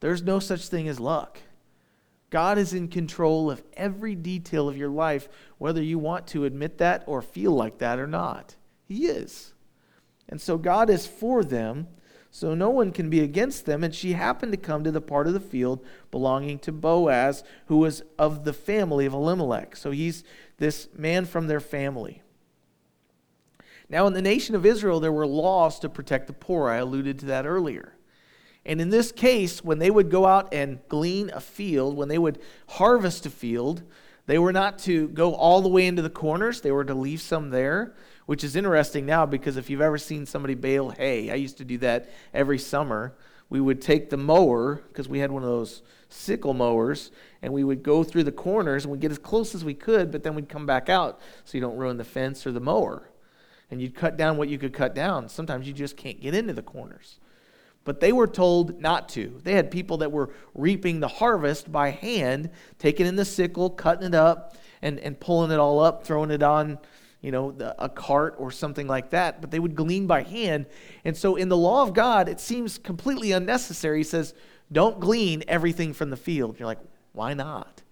[0.00, 1.38] There's no such thing as luck.
[2.30, 5.28] God is in control of every detail of your life,
[5.58, 8.54] whether you want to admit that or feel like that or not.
[8.86, 9.52] He is.
[10.28, 11.88] And so God is for them,
[12.30, 13.82] so no one can be against them.
[13.82, 17.78] And she happened to come to the part of the field belonging to Boaz, who
[17.78, 19.74] was of the family of Elimelech.
[19.76, 20.24] So he's
[20.58, 22.22] this man from their family.
[23.88, 26.68] Now, in the nation of Israel, there were laws to protect the poor.
[26.68, 27.94] I alluded to that earlier.
[28.64, 32.18] And in this case, when they would go out and glean a field, when they
[32.18, 32.38] would
[32.68, 33.82] harvest a field,
[34.30, 37.20] They were not to go all the way into the corners, they were to leave
[37.20, 41.34] some there, which is interesting now because if you've ever seen somebody bale hay, I
[41.34, 43.14] used to do that every summer.
[43.48, 47.10] We would take the mower, because we had one of those sickle mowers,
[47.42, 50.12] and we would go through the corners and we'd get as close as we could,
[50.12, 53.08] but then we'd come back out so you don't ruin the fence or the mower.
[53.70, 55.28] And you'd cut down what you could cut down.
[55.28, 57.18] Sometimes you just can't get into the corners.
[57.84, 59.40] But they were told not to.
[59.42, 64.08] They had people that were reaping the harvest by hand, taking in the sickle, cutting
[64.08, 66.78] it up, and, and pulling it all up, throwing it on,
[67.20, 69.40] you know, the, a cart or something like that.
[69.40, 70.66] But they would glean by hand.
[71.04, 73.98] And so in the law of God, it seems completely unnecessary.
[73.98, 74.34] He says,
[74.72, 76.58] don't glean everything from the field.
[76.58, 76.80] You're like,
[77.12, 77.82] why not?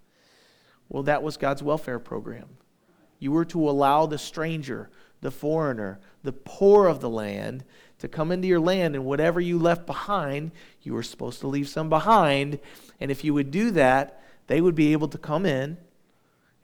[0.89, 2.49] Well, that was God's welfare program.
[3.19, 7.65] You were to allow the stranger, the foreigner, the poor of the land
[7.99, 11.69] to come into your land, and whatever you left behind, you were supposed to leave
[11.69, 12.61] some behind.
[13.01, 15.77] And if you would do that, they would be able to come in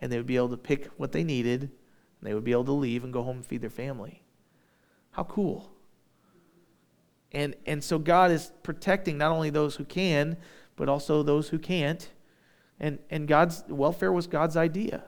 [0.00, 1.70] and they would be able to pick what they needed,
[2.24, 4.22] and they would be able to leave and go home and feed their family.
[5.10, 5.70] How cool.
[7.32, 10.38] And, and so God is protecting not only those who can,
[10.74, 12.08] but also those who can't.
[12.80, 15.04] And, and God's welfare was God's idea.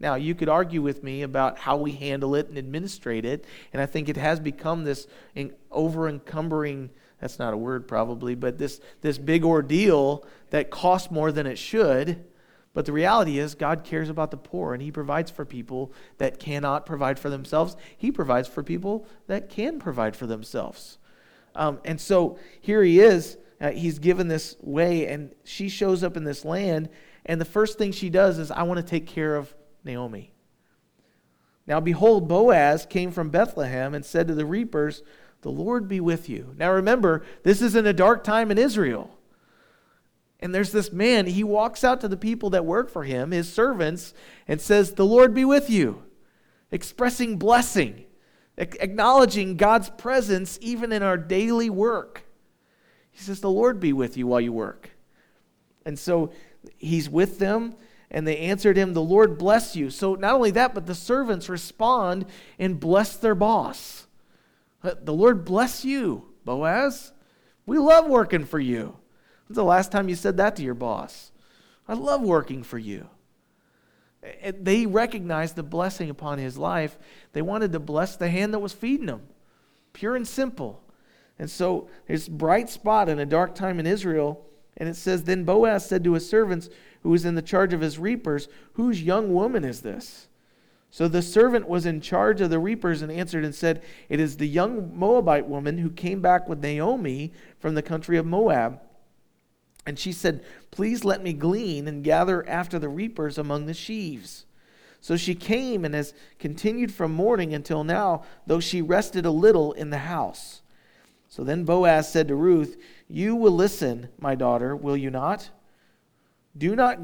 [0.00, 3.80] Now, you could argue with me about how we handle it and administrate it, and
[3.80, 5.06] I think it has become this
[5.70, 11.32] over encumbering that's not a word probably, but this, this big ordeal that costs more
[11.32, 12.24] than it should.
[12.74, 16.38] But the reality is, God cares about the poor, and He provides for people that
[16.38, 17.76] cannot provide for themselves.
[17.96, 20.98] He provides for people that can provide for themselves.
[21.54, 23.38] Um, and so here He is.
[23.60, 26.88] Uh, he's given this way, and she shows up in this land,
[27.24, 30.32] and the first thing she does is, I want to take care of Naomi.
[31.66, 35.02] Now, behold, Boaz came from Bethlehem and said to the reapers,
[35.40, 36.54] The Lord be with you.
[36.58, 39.13] Now, remember, this is in a dark time in Israel.
[40.44, 43.50] And there's this man, he walks out to the people that work for him, his
[43.50, 44.12] servants,
[44.46, 46.02] and says, The Lord be with you,
[46.70, 48.04] expressing blessing,
[48.58, 52.24] acknowledging God's presence even in our daily work.
[53.10, 54.90] He says, The Lord be with you while you work.
[55.86, 56.30] And so
[56.76, 57.74] he's with them.
[58.10, 59.88] And they answered him, The Lord bless you.
[59.88, 62.26] So not only that, but the servants respond
[62.58, 64.06] and bless their boss.
[64.82, 67.12] The Lord bless you, Boaz.
[67.64, 68.98] We love working for you.
[69.46, 71.32] When's the last time you said that to your boss?
[71.86, 73.08] I love working for you.
[74.42, 76.98] They recognized the blessing upon his life.
[77.34, 79.22] They wanted to bless the hand that was feeding him,
[79.92, 80.82] pure and simple.
[81.38, 84.46] And so there's bright spot in a dark time in Israel.
[84.76, 86.70] And it says, Then Boaz said to his servants,
[87.02, 90.28] who was in the charge of his reapers, Whose young woman is this?
[90.90, 94.36] So the servant was in charge of the reapers and answered and said, It is
[94.36, 98.80] the young Moabite woman who came back with Naomi from the country of Moab.
[99.86, 104.46] And she said, Please let me glean and gather after the reapers among the sheaves.
[105.00, 109.72] So she came and has continued from morning until now, though she rested a little
[109.72, 110.62] in the house.
[111.28, 115.50] So then Boaz said to Ruth, You will listen, my daughter, will you not?
[116.56, 117.00] Do not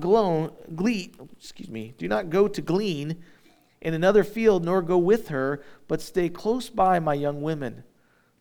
[1.36, 3.22] excuse me, do not go to glean
[3.80, 7.82] in another field, nor go with her, but stay close by, my young women.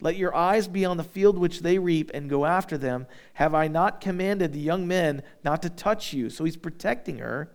[0.02, 3.06] Let your eyes be on the field which they reap, and go after them.
[3.34, 6.30] Have I not commanded the young men not to touch you?
[6.30, 7.52] So he's protecting her.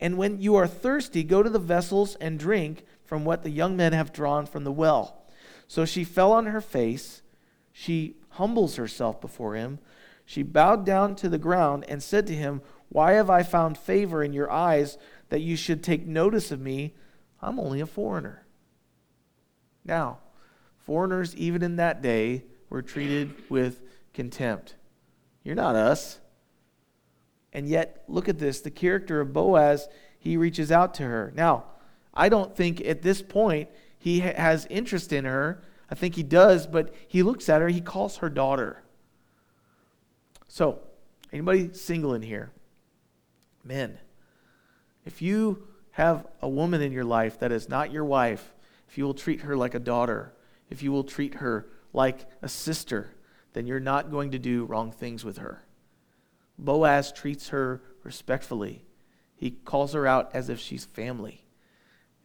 [0.00, 3.76] And when you are thirsty, go to the vessels and drink from what the young
[3.76, 5.22] men have drawn from the well.
[5.68, 7.22] So she fell on her face.
[7.72, 9.78] She humbles herself before him.
[10.24, 14.24] She bowed down to the ground and said to him, Why have I found favor
[14.24, 14.96] in your eyes
[15.28, 16.94] that you should take notice of me?
[17.42, 18.46] I'm only a foreigner.
[19.84, 20.20] Now,
[20.84, 24.74] foreigners, even in that day, were treated with contempt.
[25.42, 26.20] You're not us.
[27.52, 31.32] And yet, look at this the character of Boaz, he reaches out to her.
[31.36, 31.64] Now,
[32.12, 33.68] I don't think at this point
[33.98, 35.62] he has interest in her.
[35.90, 38.82] I think he does, but he looks at her, he calls her daughter.
[40.48, 40.80] So,
[41.32, 42.50] anybody single in here?
[43.64, 43.98] Men,
[45.04, 48.52] if you have a woman in your life that is not your wife,
[48.88, 50.32] if you will treat her like a daughter,
[50.70, 53.14] if you will treat her like a sister,
[53.52, 55.64] then you're not going to do wrong things with her.
[56.58, 58.84] Boaz treats her respectfully.
[59.36, 61.44] He calls her out as if she's family.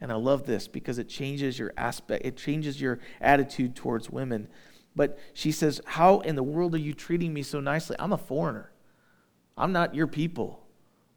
[0.00, 4.48] And I love this because it changes your aspect, it changes your attitude towards women.
[4.96, 7.96] But she says, How in the world are you treating me so nicely?
[7.98, 8.72] I'm a foreigner.
[9.56, 10.66] I'm not your people.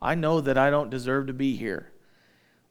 [0.02, 1.93] I know that I don't deserve to be here.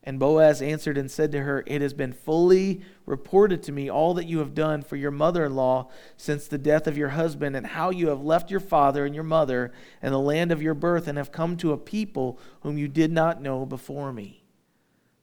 [0.05, 4.15] And Boaz answered and said to her, It has been fully reported to me all
[4.15, 7.55] that you have done for your mother in law since the death of your husband,
[7.55, 10.75] and how you have left your father and your mother and the land of your
[10.75, 14.43] birth, and have come to a people whom you did not know before me.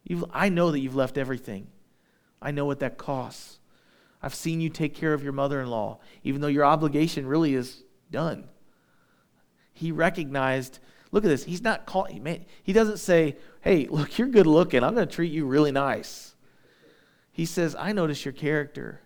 [0.05, 1.67] You've, I know that you've left everything.
[2.41, 3.59] I know what that costs.
[4.21, 7.53] I've seen you take care of your mother in law, even though your obligation really
[7.53, 8.45] is done.
[9.73, 10.79] He recognized
[11.11, 11.43] Look at this.
[11.43, 14.83] He's not calling, man, he doesn't say, hey, look, you're good looking.
[14.83, 16.35] I'm going to treat you really nice.
[17.31, 19.01] He says, I notice your character.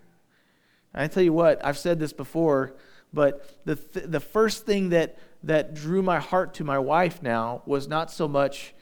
[0.94, 2.76] And I tell you what, I've said this before,
[3.14, 7.62] but the, th- the first thing that, that drew my heart to my wife now
[7.66, 8.74] was not so much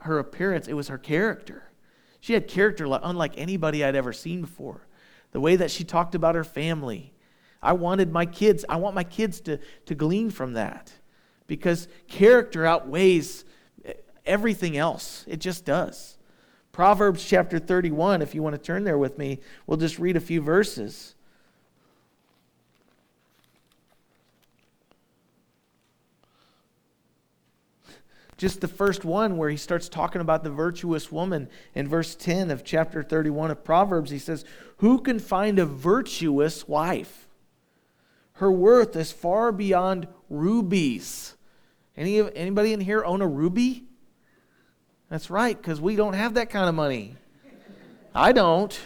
[0.00, 1.64] her appearance, it was her character.
[2.20, 4.86] She had character unlike anybody I'd ever seen before.
[5.30, 7.12] The way that she talked about her family.
[7.62, 10.92] I wanted my kids, I want my kids to, to glean from that
[11.48, 13.44] because character outweighs
[14.24, 15.24] everything else.
[15.26, 16.16] It just does.
[16.70, 20.20] Proverbs chapter 31, if you want to turn there with me, we'll just read a
[20.20, 21.16] few verses.
[28.36, 32.52] Just the first one where he starts talking about the virtuous woman in verse 10
[32.52, 34.12] of chapter 31 of Proverbs.
[34.12, 34.44] He says,
[34.76, 37.26] Who can find a virtuous wife?
[38.34, 41.34] Her worth is far beyond rubies.
[41.98, 43.84] Any, of anybody in here own a ruby?
[45.10, 47.16] That's right, because we don't have that kind of money.
[48.14, 48.78] I don't.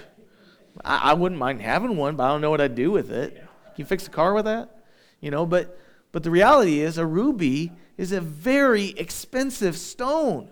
[0.82, 3.34] I, I, wouldn't mind having one, but I don't know what I'd do with it.
[3.34, 4.78] Can you fix a car with that?
[5.20, 5.78] You know, but
[6.10, 10.48] but the reality is a ruby is a very expensive stone.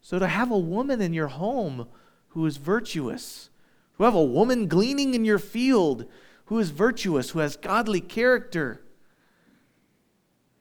[0.00, 1.86] So to have a woman in your home
[2.28, 3.50] who is virtuous,
[3.94, 6.06] who have a woman gleaning in your field
[6.46, 8.82] who is virtuous, who has godly character,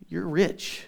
[0.10, 0.87] you're rich.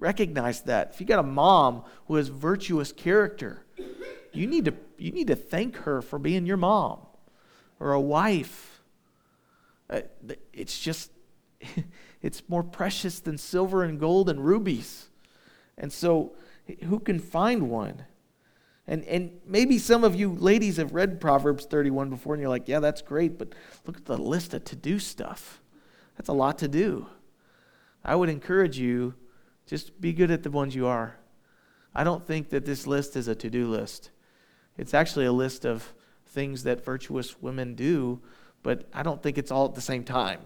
[0.00, 0.92] Recognize that.
[0.94, 3.64] If you got a mom who has virtuous character,
[4.32, 7.00] you need to, you need to thank her for being your mom
[7.78, 8.80] or a wife.
[9.90, 10.00] Uh,
[10.54, 11.12] it's just,
[12.22, 15.08] it's more precious than silver and gold and rubies.
[15.76, 16.32] And so,
[16.84, 18.04] who can find one?
[18.86, 22.68] And, and maybe some of you ladies have read Proverbs 31 before and you're like,
[22.68, 23.54] yeah, that's great, but
[23.86, 25.60] look at the list of to do stuff.
[26.16, 27.06] That's a lot to do.
[28.04, 29.14] I would encourage you
[29.70, 31.14] just be good at the ones you are.
[31.94, 34.10] I don't think that this list is a to do list.
[34.76, 35.92] It's actually a list of
[36.26, 38.20] things that virtuous women do,
[38.64, 40.40] but I don't think it's all at the same time.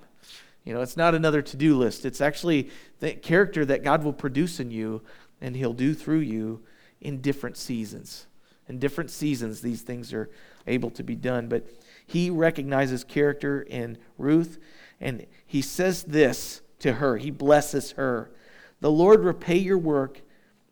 [0.63, 2.05] You know, it's not another to do list.
[2.05, 2.69] It's actually
[3.01, 5.01] the character that God will produce in you
[5.41, 6.63] and He'll do through you
[7.01, 8.27] in different seasons.
[8.69, 10.29] In different seasons, these things are
[10.67, 11.49] able to be done.
[11.49, 11.67] But
[12.07, 14.59] He recognizes character in Ruth,
[15.01, 17.17] and He says this to her.
[17.17, 18.31] He blesses her.
[18.85, 20.21] The Lord repay your work,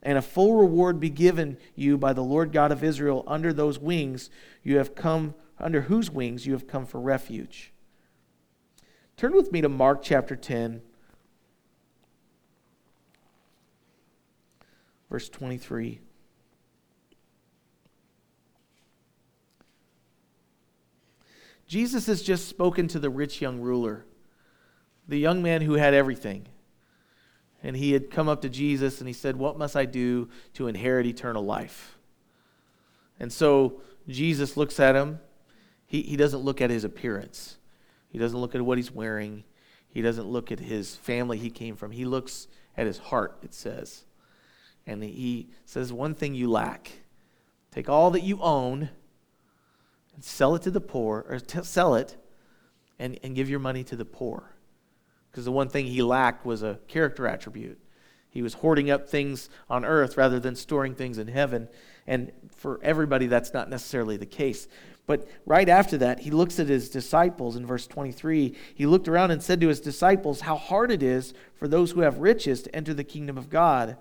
[0.03, 3.79] and a full reward be given you by the Lord God of Israel under those
[3.79, 4.29] wings
[4.63, 7.73] you have come, under whose wings you have come for refuge.
[9.17, 10.83] Turn with me to Mark chapter 10,
[15.09, 15.99] verse 23.
[21.67, 24.05] Jesus has just spoken to the rich young ruler,
[25.09, 26.49] the young man who had everything
[27.63, 30.67] and he had come up to Jesus and he said, What must I do to
[30.67, 31.97] inherit eternal life?
[33.21, 35.21] And so Jesus looks at him.
[35.87, 37.57] He, he doesn't look at his appearance,
[38.09, 39.45] he doesn't look at what he's wearing,
[39.89, 41.93] he doesn't look at his family he came from.
[41.93, 44.05] He looks at his heart, it says.
[44.87, 46.91] And he says, One thing you lack
[47.71, 48.91] take all that you own
[50.15, 52.17] and sell it to the poor, or t- sell it
[52.99, 54.53] and, and give your money to the poor
[55.33, 57.78] because the one thing he lacked was a character attribute.
[58.28, 61.68] He was hoarding up things on earth rather than storing things in heaven.
[62.07, 64.68] And for everybody, that's not necessarily the case.
[65.07, 68.55] But right after that, he looks at his disciples in verse 23.
[68.74, 72.01] He looked around and said to his disciples, How hard it is for those who
[72.01, 73.97] have riches to enter the kingdom of God.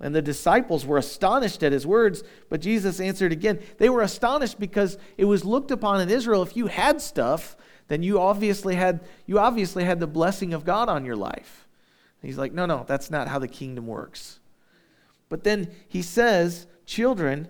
[0.00, 3.58] And the disciples were astonished at his words, but Jesus answered again.
[3.78, 7.56] They were astonished because it was looked upon in Israel if you had stuff,
[7.88, 11.66] then you obviously had you obviously had the blessing of God on your life.
[12.20, 14.40] And he's like, "No, no, that's not how the kingdom works."
[15.28, 17.48] But then he says, "Children,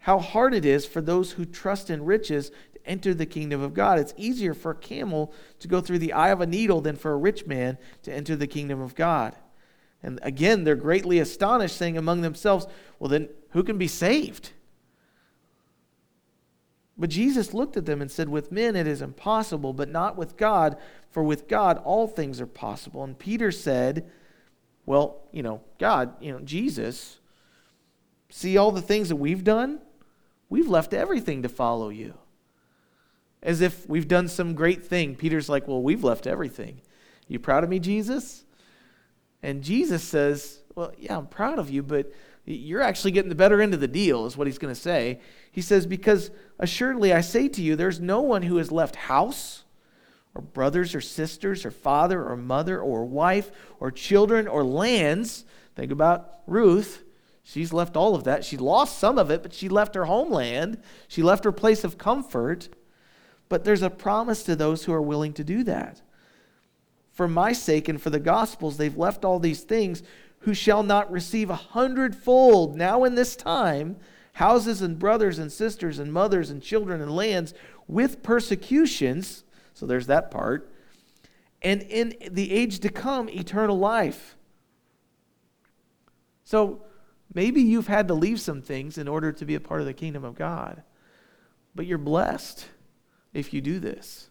[0.00, 3.74] how hard it is for those who trust in riches to enter the kingdom of
[3.74, 3.98] God.
[3.98, 7.12] It's easier for a camel to go through the eye of a needle than for
[7.12, 9.36] a rich man to enter the kingdom of God."
[10.02, 12.66] And again, they're greatly astonished, saying among themselves,
[12.98, 14.50] Well, then who can be saved?
[16.96, 20.36] But Jesus looked at them and said, With men it is impossible, but not with
[20.36, 20.76] God,
[21.10, 23.02] for with God all things are possible.
[23.02, 24.10] And Peter said,
[24.84, 27.18] Well, you know, God, you know, Jesus,
[28.28, 29.80] see all the things that we've done?
[30.48, 32.14] We've left everything to follow you.
[33.42, 35.16] As if we've done some great thing.
[35.16, 36.82] Peter's like, Well, we've left everything.
[37.26, 38.44] You proud of me, Jesus?
[39.42, 42.12] And Jesus says, Well, yeah, I'm proud of you, but
[42.44, 45.20] you're actually getting the better end of the deal, is what he's going to say.
[45.50, 49.64] He says, Because assuredly I say to you, there's no one who has left house,
[50.34, 55.44] or brothers, or sisters, or father, or mother, or wife, or children, or lands.
[55.76, 57.04] Think about Ruth.
[57.44, 58.44] She's left all of that.
[58.44, 60.78] She lost some of it, but she left her homeland.
[61.08, 62.68] She left her place of comfort.
[63.48, 66.00] But there's a promise to those who are willing to do that.
[67.12, 70.02] For my sake and for the gospel's, they've left all these things
[70.42, 73.96] who shall not receive a hundredfold now in this time
[74.34, 77.54] houses and brothers and sisters and mothers and children and lands
[77.86, 79.44] with persecutions.
[79.74, 80.70] So there's that part.
[81.60, 84.36] And in the age to come, eternal life.
[86.44, 86.82] So
[87.32, 89.94] maybe you've had to leave some things in order to be a part of the
[89.94, 90.82] kingdom of God,
[91.74, 92.66] but you're blessed
[93.32, 94.28] if you do this.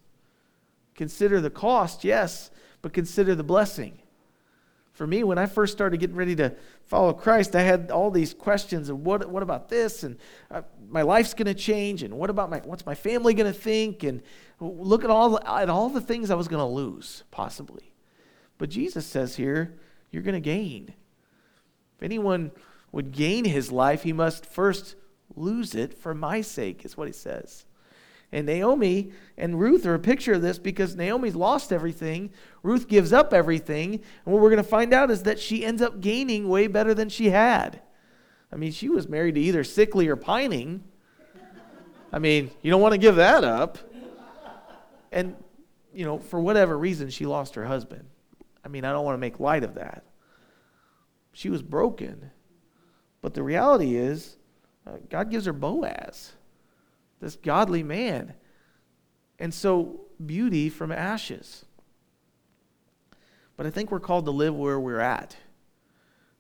[0.94, 2.52] Consider the cost, yes,
[2.82, 4.01] but consider the blessing.
[5.02, 6.54] For me, when I first started getting ready to
[6.86, 10.04] follow Christ, I had all these questions of what, what about this?
[10.04, 10.16] And
[10.52, 12.04] uh, my life's going to change.
[12.04, 14.04] And what about my, what's my family going to think?
[14.04, 14.22] And
[14.60, 17.96] look at all, at all the things I was going to lose, possibly.
[18.60, 19.74] But Jesus says here,
[20.12, 20.94] you're going to gain.
[21.98, 22.52] If anyone
[22.92, 24.94] would gain his life, he must first
[25.36, 27.66] lose it for my sake, is what he says.
[28.32, 32.32] And Naomi and Ruth are a picture of this because Naomi's lost everything.
[32.64, 33.96] Ruth gives up everything.
[33.96, 36.94] And what we're going to find out is that she ends up gaining way better
[36.94, 37.82] than she had.
[38.52, 40.84] I mean, she was married to either sickly or pining.
[42.14, 43.78] I mean, you don't want to give that up.
[45.12, 45.36] And,
[45.94, 48.06] you know, for whatever reason, she lost her husband.
[48.64, 50.04] I mean, I don't want to make light of that.
[51.34, 52.32] She was broken.
[53.22, 54.38] But the reality is,
[54.88, 56.34] uh, God gives her Boaz
[57.22, 58.34] this godly man.
[59.40, 61.66] And so, beauty from ashes.
[63.56, 65.36] But I think we're called to live where we're at.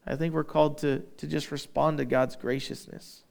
[0.05, 3.23] I think we're called to, to just respond to God's graciousness.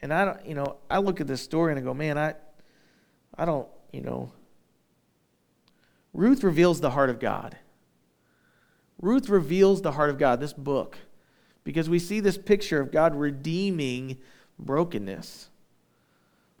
[0.00, 2.34] And I don't, you know, I look at this story and I go, man, I,
[3.36, 4.32] I don't, you know.
[6.12, 7.56] Ruth reveals the heart of God.
[9.00, 10.96] Ruth reveals the heart of God, this book,
[11.64, 14.18] because we see this picture of God redeeming
[14.58, 15.50] brokenness.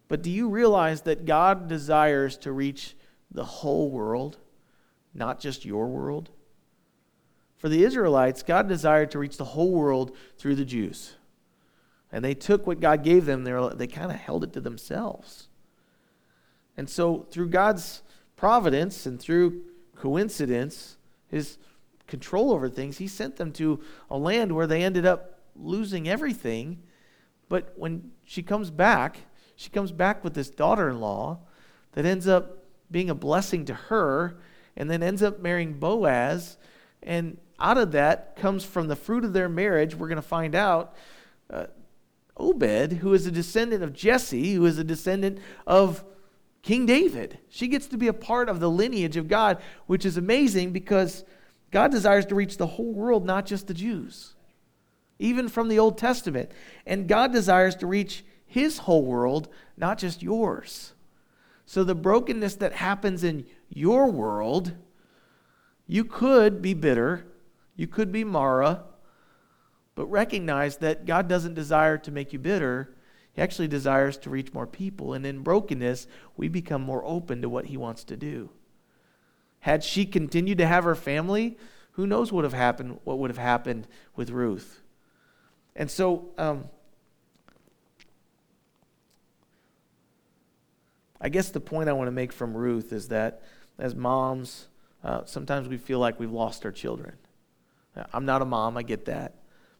[0.08, 2.94] But do you realize that God desires to reach
[3.30, 4.38] the whole world,
[5.14, 6.30] not just your world?
[7.56, 11.14] For the Israelites, God desired to reach the whole world through the Jews.
[12.12, 15.48] And they took what God gave them, they they kind of held it to themselves.
[16.76, 18.02] And so, through God's
[18.36, 19.62] providence and through
[19.96, 20.96] coincidence,
[21.28, 21.58] his
[22.06, 23.80] control over things, he sent them to
[24.10, 26.82] a land where they ended up losing everything
[27.48, 29.18] but when she comes back,
[29.56, 31.38] she comes back with this daughter in law
[31.92, 32.58] that ends up
[32.90, 34.36] being a blessing to her
[34.76, 36.56] and then ends up marrying Boaz.
[37.02, 40.54] And out of that comes from the fruit of their marriage, we're going to find
[40.54, 40.94] out
[41.50, 41.66] uh,
[42.36, 46.04] Obed, who is a descendant of Jesse, who is a descendant of
[46.62, 47.38] King David.
[47.48, 51.24] She gets to be a part of the lineage of God, which is amazing because
[51.70, 54.33] God desires to reach the whole world, not just the Jews
[55.18, 56.50] even from the Old Testament.
[56.86, 60.94] And God desires to reach his whole world, not just yours.
[61.66, 64.72] So the brokenness that happens in your world,
[65.86, 67.26] you could be bitter,
[67.76, 68.84] you could be Mara,
[69.94, 72.94] but recognize that God doesn't desire to make you bitter.
[73.32, 75.14] He actually desires to reach more people.
[75.14, 76.06] And in brokenness,
[76.36, 78.50] we become more open to what he wants to do.
[79.60, 81.56] Had she continued to have her family,
[81.92, 84.82] who knows what would have happened, what would have happened with Ruth.
[85.76, 86.68] And so, um,
[91.20, 93.42] I guess the point I want to make from Ruth is that
[93.78, 94.68] as moms,
[95.02, 97.16] uh, sometimes we feel like we've lost our children.
[98.12, 99.34] I'm not a mom, I get that.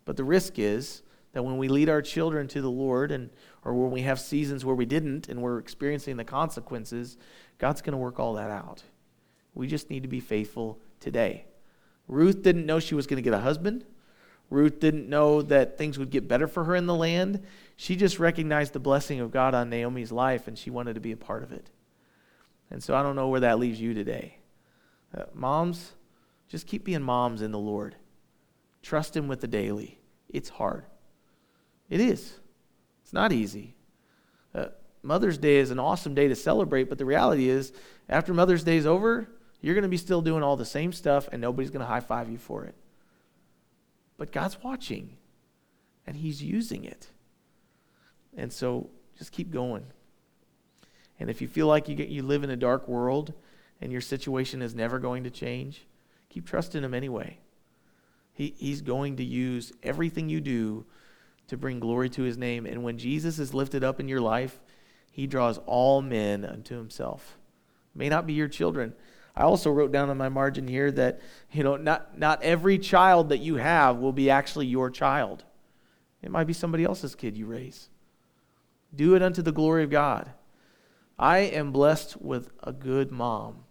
[0.05, 3.31] But the risk is that when we lead our children to the Lord, and,
[3.65, 7.17] or when we have seasons where we didn't and we're experiencing the consequences,
[7.59, 8.83] God's going to work all that out.
[9.55, 11.47] We just need to be faithful today.
[12.07, 13.85] Ruth didn't know she was going to get a husband.
[14.51, 17.43] Ruth didn't know that things would get better for her in the land.
[17.77, 21.13] She just recognized the blessing of God on Naomi's life and she wanted to be
[21.13, 21.71] a part of it.
[22.71, 24.39] And so I don't know where that leaves you today.
[25.17, 25.93] Uh, moms,
[26.49, 27.97] just keep being moms in the Lord.
[28.83, 29.99] Trust Him with the daily.
[30.29, 30.85] It's hard.
[31.89, 32.39] It is.
[33.03, 33.77] It's not easy.
[34.55, 34.67] Uh,
[35.03, 37.73] Mother's Day is an awesome day to celebrate, but the reality is,
[38.09, 39.29] after Mother's Day is over,
[39.61, 42.01] you're going to be still doing all the same stuff and nobody's going to high
[42.01, 42.75] five you for it.
[44.17, 45.17] But God's watching.
[46.07, 47.09] and He's using it.
[48.37, 49.87] And so just keep going.
[51.19, 53.33] And if you feel like you, get, you live in a dark world
[53.81, 55.87] and your situation is never going to change,
[56.29, 57.39] keep trusting Him anyway.
[58.33, 60.87] He, he's going to use everything you do
[61.47, 62.67] to bring glory to His name.
[62.67, 64.61] And when Jesus is lifted up in your life,
[65.11, 67.39] He draws all men unto Himself.
[67.95, 68.95] may not be your children.
[69.37, 71.21] I also wrote down on my margin here that
[71.51, 75.45] you know not, not every child that you have will be actually your child.
[76.23, 77.91] It might be somebody else's kid you raise.
[78.95, 80.31] Do it unto the glory of God.
[81.19, 83.65] I am blessed with a good mom,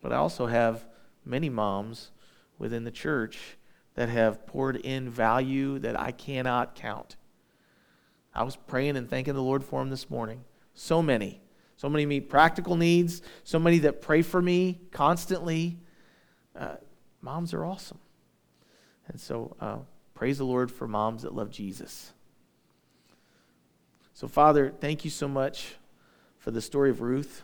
[0.00, 0.86] but I also have
[1.24, 2.10] many moms
[2.58, 3.56] within the church
[3.94, 7.16] that have poured in value that I cannot count.
[8.34, 10.44] I was praying and thanking the Lord for them this morning.
[10.74, 11.40] So many.
[11.84, 15.76] So many meet practical needs, so many that pray for me constantly.
[16.58, 16.76] Uh,
[17.20, 17.98] moms are awesome.
[19.06, 19.76] And so uh,
[20.14, 22.14] praise the Lord for moms that love Jesus.
[24.14, 25.74] So, Father, thank you so much
[26.38, 27.42] for the story of Ruth.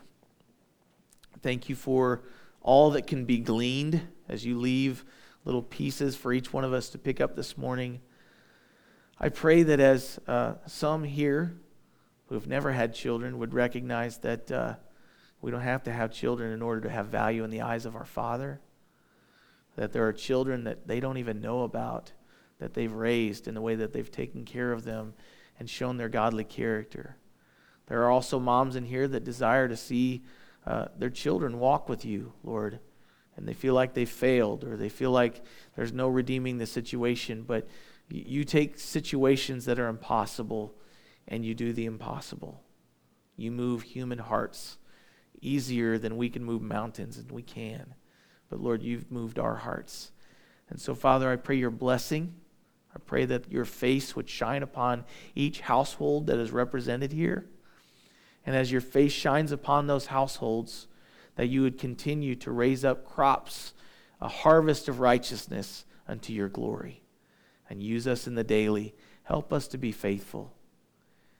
[1.42, 2.22] Thank you for
[2.62, 5.04] all that can be gleaned as you leave
[5.44, 8.00] little pieces for each one of us to pick up this morning.
[9.18, 11.56] I pray that as uh, some here
[12.30, 14.74] who have never had children would recognize that uh,
[15.42, 17.96] we don't have to have children in order to have value in the eyes of
[17.96, 18.60] our Father,
[19.74, 22.12] that there are children that they don't even know about,
[22.60, 25.12] that they've raised in the way that they've taken care of them
[25.58, 27.16] and shown their godly character.
[27.88, 30.22] There are also moms in here that desire to see
[30.64, 32.78] uh, their children walk with you, Lord,
[33.36, 35.42] and they feel like they failed or they feel like
[35.74, 37.42] there's no redeeming the situation.
[37.42, 37.66] But
[38.08, 40.76] you take situations that are impossible
[41.30, 42.60] and you do the impossible.
[43.36, 44.76] You move human hearts
[45.40, 47.94] easier than we can move mountains, and we can.
[48.50, 50.12] But Lord, you've moved our hearts.
[50.68, 52.34] And so, Father, I pray your blessing
[52.94, 55.04] I pray that your face would shine upon
[55.34, 57.46] each household that is represented here.
[58.44, 60.88] And as your face shines upon those households,
[61.36, 63.74] that you would continue to raise up crops,
[64.20, 67.02] a harvest of righteousness unto your glory.
[67.68, 68.94] And use us in the daily.
[69.22, 70.52] Help us to be faithful.